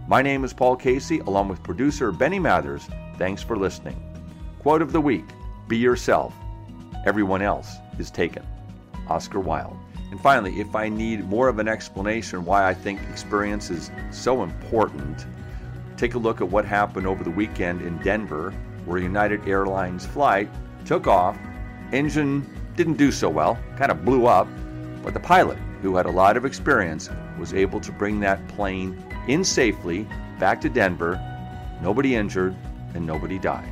My 0.07 0.21
name 0.21 0.43
is 0.43 0.53
Paul 0.53 0.75
Casey, 0.75 1.19
along 1.19 1.49
with 1.49 1.63
producer 1.63 2.11
Benny 2.11 2.37
Mathers. 2.37 2.87
Thanks 3.17 3.41
for 3.41 3.57
listening. 3.57 4.01
Quote 4.59 4.83
of 4.83 4.91
the 4.91 5.01
week 5.01 5.25
Be 5.67 5.77
yourself. 5.77 6.33
Everyone 7.05 7.41
else 7.41 7.73
is 7.97 8.11
taken. 8.11 8.45
Oscar 9.09 9.39
Wilde. 9.39 9.77
And 10.11 10.21
finally, 10.21 10.59
if 10.59 10.75
I 10.75 10.89
need 10.89 11.25
more 11.25 11.47
of 11.49 11.57
an 11.57 11.67
explanation 11.67 12.45
why 12.45 12.69
I 12.69 12.73
think 12.73 13.01
experience 13.09 13.69
is 13.69 13.91
so 14.11 14.43
important, 14.43 15.25
take 15.97 16.13
a 16.13 16.19
look 16.19 16.39
at 16.39 16.49
what 16.49 16.65
happened 16.65 17.07
over 17.07 17.23
the 17.23 17.31
weekend 17.31 17.81
in 17.81 17.97
Denver, 17.97 18.51
where 18.85 18.99
United 18.99 19.47
Airlines 19.47 20.05
flight 20.05 20.49
took 20.85 21.07
off, 21.07 21.37
engine 21.91 22.47
didn't 22.77 22.93
do 22.93 23.11
so 23.11 23.27
well, 23.27 23.59
kind 23.75 23.91
of 23.91 24.05
blew 24.05 24.27
up, 24.27 24.47
but 25.03 25.13
the 25.13 25.19
pilot, 25.19 25.57
who 25.81 25.97
had 25.97 26.05
a 26.05 26.11
lot 26.11 26.37
of 26.37 26.45
experience, 26.45 27.09
was 27.37 27.53
able 27.53 27.81
to 27.81 27.91
bring 27.91 28.19
that 28.21 28.47
plane 28.47 29.03
in 29.27 29.43
safely 29.43 30.07
back 30.39 30.61
to 30.61 30.69
Denver, 30.69 31.19
nobody 31.81 32.15
injured, 32.15 32.55
and 32.93 33.05
nobody 33.05 33.39
died. 33.39 33.69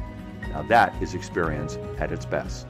Now 0.49 0.63
that 0.63 1.01
is 1.01 1.13
experience 1.13 1.77
at 1.99 2.11
its 2.11 2.25
best. 2.25 2.67